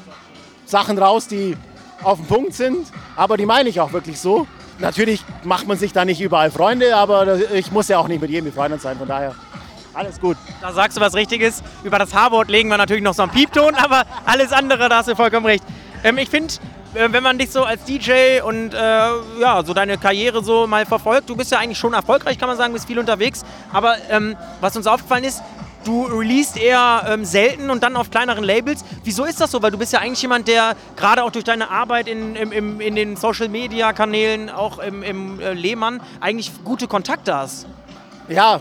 Sachen 0.65 0.97
raus, 0.97 1.27
die 1.27 1.57
auf 2.03 2.19
dem 2.19 2.27
Punkt 2.27 2.53
sind, 2.53 2.87
aber 3.17 3.35
die 3.35 3.45
meine 3.45 3.67
ich 3.67 3.81
auch 3.81 3.91
wirklich 3.91 4.17
so. 4.17 4.47
Natürlich 4.79 5.23
macht 5.43 5.67
man 5.67 5.77
sich 5.77 5.91
da 5.91 6.05
nicht 6.05 6.21
überall 6.21 6.51
Freunde, 6.51 6.95
aber 6.95 7.37
ich 7.53 7.71
muss 7.71 7.89
ja 7.89 7.99
auch 7.99 8.07
nicht 8.07 8.21
mit 8.21 8.29
jedem 8.29 8.45
befreundet 8.45 8.81
sein, 8.81 8.97
von 8.97 9.07
daher 9.07 9.35
alles 9.93 10.19
gut. 10.19 10.37
Da 10.61 10.71
sagst 10.71 10.97
du 10.97 11.01
was 11.01 11.13
Richtiges. 11.15 11.61
Über 11.83 11.99
das 11.99 12.13
Haarwort 12.13 12.49
legen 12.49 12.69
wir 12.69 12.77
natürlich 12.77 13.03
noch 13.03 13.13
so 13.13 13.23
einen 13.23 13.31
Piepton, 13.31 13.75
aber 13.75 14.03
alles 14.25 14.53
andere, 14.53 14.87
da 14.87 14.97
hast 14.97 15.09
du 15.09 15.15
vollkommen 15.15 15.45
recht. 15.45 15.63
Ähm, 16.03 16.17
ich 16.17 16.29
finde, 16.29 16.53
äh, 16.93 17.11
wenn 17.11 17.23
man 17.23 17.37
dich 17.37 17.51
so 17.51 17.63
als 17.63 17.83
DJ 17.83 18.41
und 18.43 18.73
äh, 18.73 18.77
ja, 18.77 19.63
so 19.65 19.73
deine 19.73 19.97
Karriere 19.97 20.43
so 20.43 20.67
mal 20.67 20.85
verfolgt, 20.85 21.29
du 21.29 21.35
bist 21.35 21.51
ja 21.51 21.59
eigentlich 21.59 21.77
schon 21.77 21.93
erfolgreich, 21.93 22.37
kann 22.37 22.47
man 22.47 22.57
sagen, 22.57 22.71
bist 22.71 22.87
viel 22.87 22.99
unterwegs. 22.99 23.43
Aber 23.73 23.95
ähm, 24.09 24.37
was 24.61 24.77
uns 24.77 24.87
aufgefallen 24.87 25.23
ist, 25.23 25.41
du 25.89 26.03
releast 26.05 26.57
eher 26.57 27.03
ähm, 27.07 27.25
selten 27.25 27.69
und 27.69 27.81
dann 27.81 27.95
auf 27.95 28.11
kleineren 28.11 28.43
Labels. 28.43 28.85
Wieso 29.03 29.25
ist 29.25 29.41
das 29.41 29.51
so? 29.51 29.61
Weil 29.61 29.71
du 29.71 29.77
bist 29.77 29.91
ja 29.91 29.99
eigentlich 29.99 30.21
jemand, 30.21 30.47
der 30.47 30.75
gerade 30.95 31.23
auch 31.23 31.31
durch 31.31 31.43
deine 31.43 31.69
Arbeit 31.69 32.07
in, 32.07 32.35
im, 32.35 32.51
im, 32.51 32.79
in 32.79 32.95
den 32.95 33.15
Social-Media-Kanälen, 33.15 34.49
auch 34.49 34.79
im, 34.79 35.01
im 35.01 35.39
äh, 35.39 35.53
Lehmann, 35.53 36.01
eigentlich 36.19 36.51
gute 36.63 36.87
Kontakte 36.87 37.35
hast. 37.35 37.65
Ja, 38.27 38.59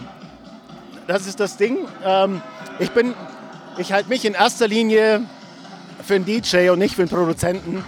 das 1.06 1.26
ist 1.26 1.38
das 1.38 1.58
Ding. 1.58 1.86
Ähm, 2.04 2.40
ich 2.78 2.90
bin, 2.92 3.14
ich 3.76 3.92
halte 3.92 4.08
mich 4.08 4.24
in 4.24 4.32
erster 4.32 4.66
Linie 4.66 5.22
für 6.02 6.14
einen 6.14 6.24
DJ 6.24 6.70
und 6.70 6.78
nicht 6.78 6.94
für 6.94 7.02
einen 7.02 7.10
Produzenten. 7.10 7.84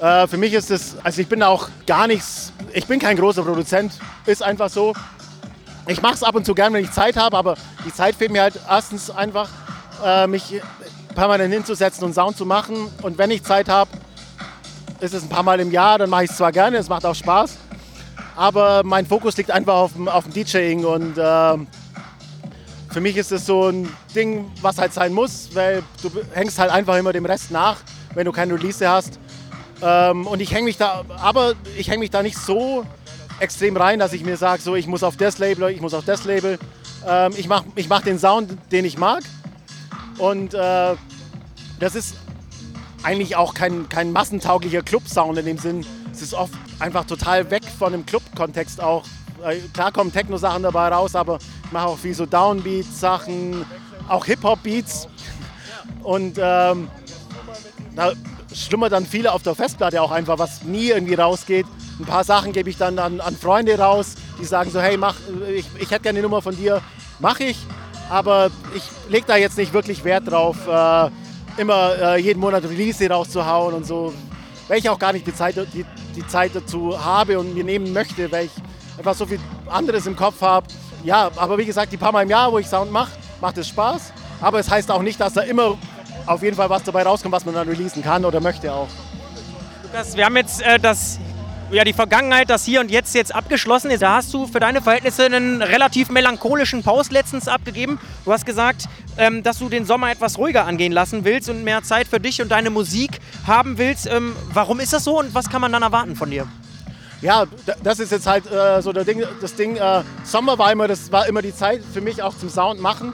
Äh, 0.00 0.26
für 0.26 0.38
mich 0.38 0.54
ist 0.54 0.70
es, 0.70 0.96
also 1.04 1.20
ich 1.20 1.28
bin 1.28 1.42
auch 1.42 1.68
gar 1.86 2.06
nichts, 2.06 2.52
ich 2.72 2.86
bin 2.86 2.98
kein 2.98 3.18
großer 3.18 3.42
Produzent, 3.42 3.92
ist 4.24 4.42
einfach 4.42 4.70
so. 4.70 4.94
Ich 5.86 6.00
mache 6.00 6.14
es 6.14 6.22
ab 6.22 6.34
und 6.34 6.46
zu 6.46 6.54
gern, 6.54 6.72
wenn 6.72 6.84
ich 6.84 6.92
Zeit 6.92 7.16
habe, 7.16 7.36
aber 7.36 7.56
die 7.84 7.92
Zeit 7.92 8.14
fehlt 8.16 8.32
mir 8.32 8.42
halt 8.42 8.58
erstens 8.68 9.10
einfach, 9.10 9.48
äh, 10.04 10.26
mich 10.26 10.60
permanent 11.14 11.52
hinzusetzen 11.52 12.04
und 12.04 12.14
Sound 12.14 12.36
zu 12.36 12.46
machen. 12.46 12.88
Und 13.02 13.18
wenn 13.18 13.30
ich 13.30 13.42
Zeit 13.42 13.68
habe, 13.68 13.90
ist 15.00 15.14
es 15.14 15.22
ein 15.22 15.28
paar 15.28 15.42
Mal 15.42 15.60
im 15.60 15.70
Jahr, 15.70 15.98
dann 15.98 16.10
mache 16.10 16.24
ich 16.24 16.30
es 16.30 16.36
zwar 16.36 16.52
gerne, 16.52 16.78
es 16.78 16.88
macht 16.88 17.04
auch 17.04 17.14
Spaß, 17.14 17.56
aber 18.36 18.82
mein 18.84 19.06
Fokus 19.06 19.36
liegt 19.36 19.50
einfach 19.50 19.74
auf 19.74 19.92
dem, 19.92 20.08
auf 20.08 20.24
dem 20.24 20.32
DJing 20.32 20.84
und 20.84 21.18
äh, 21.18 21.56
für 22.90 23.00
mich 23.00 23.16
ist 23.16 23.32
es 23.32 23.44
so 23.44 23.68
ein 23.68 23.88
Ding, 24.14 24.50
was 24.62 24.78
halt 24.78 24.94
sein 24.94 25.12
muss, 25.12 25.50
weil 25.52 25.82
du 26.02 26.10
hängst 26.32 26.58
halt 26.58 26.70
einfach 26.70 26.96
immer 26.96 27.12
dem 27.12 27.26
Rest 27.26 27.50
nach 27.50 27.76
wenn 28.14 28.24
du 28.24 28.32
keine 28.32 28.54
Release 28.54 28.88
hast. 28.88 29.18
Ähm, 29.82 30.26
und 30.26 30.40
ich 30.40 30.52
hänge 30.52 30.64
mich 30.64 30.76
da, 30.76 31.04
aber 31.20 31.54
ich 31.76 31.88
hänge 31.88 32.00
mich 32.00 32.10
da 32.10 32.22
nicht 32.22 32.38
so 32.38 32.86
extrem 33.40 33.76
rein, 33.76 33.98
dass 33.98 34.12
ich 34.12 34.24
mir 34.24 34.36
sage, 34.36 34.62
so 34.62 34.74
ich 34.74 34.86
muss 34.86 35.02
auf 35.02 35.16
das 35.16 35.38
Label, 35.38 35.70
ich 35.70 35.80
muss 35.80 35.94
auf 35.94 36.04
das 36.04 36.24
Label. 36.24 36.58
Ähm, 37.06 37.32
ich 37.36 37.48
mache 37.48 37.64
ich 37.74 37.88
mach 37.88 38.02
den 38.02 38.18
Sound, 38.18 38.56
den 38.72 38.84
ich 38.84 38.98
mag. 38.98 39.22
Und 40.18 40.54
äh, 40.54 40.94
das 41.80 41.94
ist 41.94 42.16
eigentlich 43.02 43.36
auch 43.36 43.54
kein, 43.54 43.88
kein 43.88 44.12
massentauglicher 44.12 44.82
Club-Sound 44.82 45.38
in 45.38 45.46
dem 45.46 45.58
Sinn. 45.58 45.84
Es 46.12 46.22
ist 46.22 46.34
oft 46.34 46.54
einfach 46.78 47.04
total 47.04 47.50
weg 47.50 47.64
von 47.78 47.92
dem 47.92 48.06
Club-Kontext 48.06 48.80
auch. 48.80 49.04
Äh, 49.44 49.58
klar 49.72 49.92
kommen 49.92 50.12
Techno-Sachen 50.12 50.62
dabei 50.62 50.88
raus, 50.88 51.14
aber 51.14 51.38
ich 51.64 51.72
mache 51.72 51.88
auch 51.88 51.98
viel 51.98 52.14
so 52.14 52.24
Downbeat-Sachen, 52.24 53.64
auch 54.08 54.24
Hip-Hop-Beats. 54.24 55.08
Und 56.02 56.38
ähm, 56.38 56.88
da 57.94 58.12
schlummert 58.54 58.92
dann 58.92 59.06
viele 59.06 59.32
auf 59.32 59.42
der 59.42 59.54
Festplatte 59.54 60.00
auch 60.00 60.10
einfach, 60.10 60.38
was 60.38 60.62
nie 60.62 60.88
irgendwie 60.88 61.14
rausgeht. 61.14 61.66
Ein 61.98 62.06
paar 62.06 62.24
Sachen 62.24 62.52
gebe 62.52 62.70
ich 62.70 62.76
dann 62.76 62.98
an, 62.98 63.20
an 63.20 63.36
Freunde 63.36 63.78
raus, 63.78 64.14
die 64.40 64.44
sagen 64.44 64.70
so, 64.70 64.80
hey, 64.80 64.96
mach, 64.96 65.16
ich, 65.54 65.66
ich 65.78 65.90
hätte 65.90 66.04
gerne 66.04 66.18
eine 66.18 66.22
Nummer 66.22 66.42
von 66.42 66.56
dir, 66.56 66.80
mache 67.18 67.44
ich. 67.44 67.58
Aber 68.10 68.50
ich 68.74 68.82
lege 69.08 69.26
da 69.26 69.36
jetzt 69.36 69.56
nicht 69.56 69.72
wirklich 69.72 70.04
Wert 70.04 70.30
drauf, 70.30 70.56
äh, 70.68 71.10
immer 71.60 71.96
äh, 71.96 72.20
jeden 72.20 72.40
Monat 72.40 72.64
Release 72.64 73.08
rauszuhauen 73.08 73.74
und 73.74 73.86
so. 73.86 74.12
Weil 74.68 74.78
ich 74.78 74.88
auch 74.88 74.98
gar 74.98 75.12
nicht 75.12 75.26
die 75.26 75.34
Zeit, 75.34 75.56
die, 75.72 75.84
die 76.14 76.26
Zeit 76.26 76.52
dazu 76.54 77.02
habe 77.02 77.38
und 77.38 77.54
mir 77.54 77.64
nehmen 77.64 77.92
möchte, 77.92 78.30
weil 78.30 78.46
ich 78.46 78.52
einfach 78.98 79.14
so 79.14 79.26
viel 79.26 79.40
anderes 79.68 80.06
im 80.06 80.16
Kopf 80.16 80.40
habe. 80.40 80.66
Ja, 81.02 81.30
aber 81.36 81.58
wie 81.58 81.66
gesagt, 81.66 81.92
die 81.92 81.96
paar 81.96 82.12
Mal 82.12 82.22
im 82.22 82.30
Jahr, 82.30 82.50
wo 82.50 82.58
ich 82.58 82.66
Sound 82.66 82.90
mache, 82.90 83.12
macht 83.40 83.58
es 83.58 83.68
Spaß. 83.68 84.12
Aber 84.40 84.58
es 84.58 84.70
heißt 84.70 84.90
auch 84.90 85.02
nicht, 85.02 85.20
dass 85.20 85.34
da 85.34 85.42
immer 85.42 85.76
auf 86.26 86.42
jeden 86.42 86.56
Fall 86.56 86.70
was 86.70 86.82
dabei 86.82 87.02
rauskommt, 87.02 87.32
was 87.32 87.44
man 87.44 87.54
dann 87.54 87.68
releasen 87.68 88.02
kann 88.02 88.24
oder 88.24 88.40
möchte 88.40 88.72
auch. 88.72 88.88
Lukas, 89.82 90.16
wir 90.16 90.24
haben 90.24 90.36
jetzt 90.36 90.62
äh, 90.62 90.78
das, 90.78 91.18
ja, 91.70 91.84
die 91.84 91.92
Vergangenheit, 91.92 92.50
das 92.50 92.64
Hier 92.64 92.80
und 92.80 92.90
Jetzt 92.90 93.14
jetzt 93.14 93.34
abgeschlossen. 93.34 93.90
Da 93.98 94.16
hast 94.16 94.32
du 94.34 94.46
für 94.46 94.60
deine 94.60 94.82
Verhältnisse 94.82 95.26
einen 95.26 95.62
relativ 95.62 96.10
melancholischen 96.10 96.82
Post 96.82 97.12
letztens 97.12 97.48
abgegeben. 97.48 97.98
Du 98.24 98.32
hast 98.32 98.46
gesagt, 98.46 98.88
ähm, 99.16 99.42
dass 99.42 99.58
du 99.58 99.68
den 99.68 99.86
Sommer 99.86 100.10
etwas 100.10 100.38
ruhiger 100.38 100.64
angehen 100.64 100.92
lassen 100.92 101.24
willst 101.24 101.48
und 101.48 101.64
mehr 101.64 101.82
Zeit 101.82 102.08
für 102.08 102.20
dich 102.20 102.42
und 102.42 102.50
deine 102.50 102.70
Musik 102.70 103.20
haben 103.46 103.78
willst. 103.78 104.06
Ähm, 104.06 104.34
warum 104.52 104.80
ist 104.80 104.92
das 104.92 105.04
so 105.04 105.18
und 105.18 105.34
was 105.34 105.48
kann 105.48 105.60
man 105.60 105.72
dann 105.72 105.82
erwarten 105.82 106.16
von 106.16 106.30
dir? 106.30 106.46
Ja, 107.20 107.46
das 107.82 108.00
ist 108.00 108.12
jetzt 108.12 108.26
halt 108.26 108.50
äh, 108.50 108.82
so 108.82 108.92
der 108.92 109.04
Ding, 109.04 109.22
das 109.40 109.54
Ding. 109.54 109.76
Äh, 109.76 110.02
Sommer 110.24 110.58
war 110.58 110.70
immer, 110.72 110.88
das 110.88 111.10
war 111.10 111.26
immer 111.26 111.40
die 111.40 111.54
Zeit 111.54 111.82
für 111.92 112.00
mich 112.00 112.22
auch 112.22 112.36
zum 112.36 112.50
Sound 112.50 112.80
machen, 112.80 113.12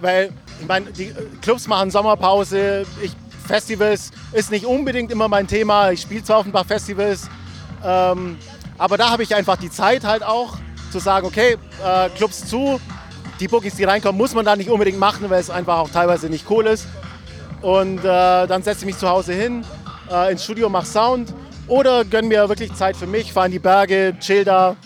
weil 0.00 0.32
ich 0.60 0.66
meine, 0.66 0.90
die 0.92 1.12
Clubs 1.40 1.66
machen 1.66 1.90
Sommerpause. 1.90 2.84
Ich, 3.02 3.12
Festivals 3.46 4.12
ist 4.32 4.50
nicht 4.50 4.64
unbedingt 4.64 5.10
immer 5.10 5.26
mein 5.26 5.46
Thema. 5.46 5.90
Ich 5.90 6.02
spiele 6.02 6.22
zwar 6.22 6.38
auf 6.38 6.46
ein 6.46 6.52
paar 6.52 6.64
Festivals, 6.64 7.28
ähm, 7.84 8.38
aber 8.78 8.96
da 8.96 9.10
habe 9.10 9.24
ich 9.24 9.34
einfach 9.34 9.56
die 9.56 9.70
Zeit 9.70 10.04
halt 10.04 10.22
auch 10.22 10.56
zu 10.92 11.00
sagen, 11.00 11.26
okay, 11.26 11.56
äh, 11.84 12.08
Clubs 12.10 12.46
zu, 12.46 12.80
die 13.40 13.48
Bookies, 13.48 13.74
die 13.74 13.84
reinkommen, 13.84 14.16
muss 14.16 14.34
man 14.34 14.44
da 14.44 14.54
nicht 14.54 14.70
unbedingt 14.70 14.98
machen, 14.98 15.28
weil 15.30 15.40
es 15.40 15.50
einfach 15.50 15.78
auch 15.78 15.90
teilweise 15.90 16.28
nicht 16.28 16.48
cool 16.48 16.66
ist. 16.66 16.86
Und 17.60 17.98
äh, 17.98 18.02
dann 18.02 18.62
setze 18.62 18.80
ich 18.80 18.86
mich 18.86 18.98
zu 18.98 19.08
Hause 19.08 19.32
hin, 19.32 19.64
äh, 20.10 20.30
ins 20.30 20.44
Studio, 20.44 20.68
mache 20.68 20.86
Sound 20.86 21.34
oder 21.66 22.04
gönne 22.04 22.28
mir 22.28 22.48
wirklich 22.48 22.72
Zeit 22.74 22.96
für 22.96 23.06
mich, 23.06 23.32
fahre 23.32 23.46
in 23.46 23.52
die 23.52 23.58
Berge, 23.58 24.14
chill 24.20 24.44
da 24.44 24.76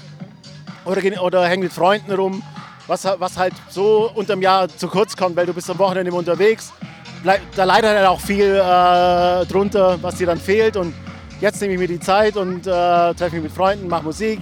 oder, 0.85 1.23
oder 1.23 1.47
hänge 1.47 1.65
mit 1.65 1.73
Freunden 1.73 2.13
rum 2.13 2.43
was, 2.87 3.05
was 3.19 3.37
halt 3.37 3.55
so 3.69 4.11
unterm 4.15 4.43
Jahr 4.43 4.69
zu 4.69 4.89
kurz 4.89 5.17
kommt, 5.17 5.37
weil 5.37 5.47
du 5.47 5.55
bist 5.55 5.71
am 5.71 5.79
Wochenende 5.79 6.13
unterwegs. 6.13 6.73
Da 7.57 7.65
leidet 7.65 7.91
halt 7.91 8.07
auch 8.07 8.21
viel 8.21 8.55
äh, 8.55 9.47
drunter, 9.47 9.99
was 10.03 10.17
dir 10.17 10.27
dann 10.27 10.39
fehlt. 10.39 10.77
Und 10.77 10.95
jetzt 11.41 11.61
nehme 11.61 11.75
ich 11.75 11.79
mir 11.79 11.89
die 11.89 12.01
Zeit 12.01 12.37
und 12.37 12.67
äh, 12.67 12.71
treffe 13.15 13.37
mich 13.37 13.45
mit 13.45 13.53
Freunden, 13.53 13.89
mache 13.89 14.05
Musik, 14.05 14.41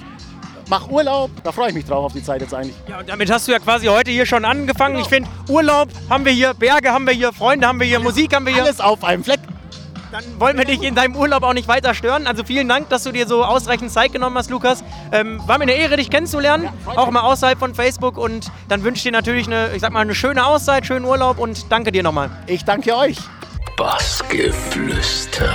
mache 0.68 0.90
Urlaub. 0.90 1.30
Da 1.44 1.52
freue 1.52 1.68
ich 1.68 1.74
mich 1.74 1.84
drauf 1.84 2.06
auf 2.06 2.12
die 2.12 2.24
Zeit 2.24 2.40
jetzt 2.40 2.54
eigentlich. 2.54 2.74
Ja, 2.88 2.98
und 2.98 3.08
damit 3.08 3.30
hast 3.30 3.46
du 3.46 3.52
ja 3.52 3.60
quasi 3.60 3.86
heute 3.86 4.10
hier 4.10 4.26
schon 4.26 4.44
angefangen. 4.44 4.94
Genau. 4.94 5.04
Ich 5.04 5.14
finde, 5.14 5.30
Urlaub 5.48 5.88
haben 6.10 6.24
wir 6.24 6.32
hier, 6.32 6.54
Berge 6.54 6.90
haben 6.90 7.06
wir 7.06 7.14
hier, 7.14 7.32
Freunde 7.32 7.68
haben 7.68 7.78
wir 7.78 7.86
hier, 7.86 8.00
Musik 8.00 8.34
haben 8.34 8.46
wir 8.46 8.52
hier. 8.52 8.64
Alles 8.64 8.80
auf 8.80 9.04
einem 9.04 9.22
Fleck. 9.22 9.40
Dann 10.12 10.24
wollen 10.38 10.58
wir 10.58 10.66
dich 10.66 10.82
in 10.82 10.94
deinem 10.94 11.16
Urlaub 11.16 11.42
auch 11.42 11.54
nicht 11.54 11.66
weiter 11.68 11.94
stören. 11.94 12.26
Also 12.26 12.44
vielen 12.44 12.68
Dank, 12.68 12.90
dass 12.90 13.02
du 13.04 13.12
dir 13.12 13.26
so 13.26 13.42
ausreichend 13.44 13.90
Zeit 13.90 14.12
genommen 14.12 14.36
hast, 14.36 14.50
Lukas. 14.50 14.84
Ähm, 15.10 15.40
war 15.46 15.56
mir 15.56 15.62
eine 15.62 15.72
Ehre, 15.72 15.96
dich 15.96 16.10
kennenzulernen, 16.10 16.64
ja, 16.64 16.72
auch 16.98 17.10
mal 17.10 17.22
außerhalb 17.22 17.58
von 17.58 17.74
Facebook. 17.74 18.18
Und 18.18 18.52
dann 18.68 18.84
wünsche 18.84 18.98
ich 18.98 19.04
dir 19.04 19.12
natürlich 19.12 19.46
eine, 19.46 19.70
ich 19.74 19.80
sag 19.80 19.90
mal, 19.90 20.00
eine 20.00 20.14
schöne 20.14 20.44
Auszeit, 20.46 20.84
schönen 20.84 21.06
Urlaub 21.06 21.38
und 21.38 21.72
danke 21.72 21.92
dir 21.92 22.02
nochmal. 22.02 22.30
Ich 22.46 22.64
danke 22.64 22.94
euch. 22.94 23.16
Bassgeflüster. 23.78 25.48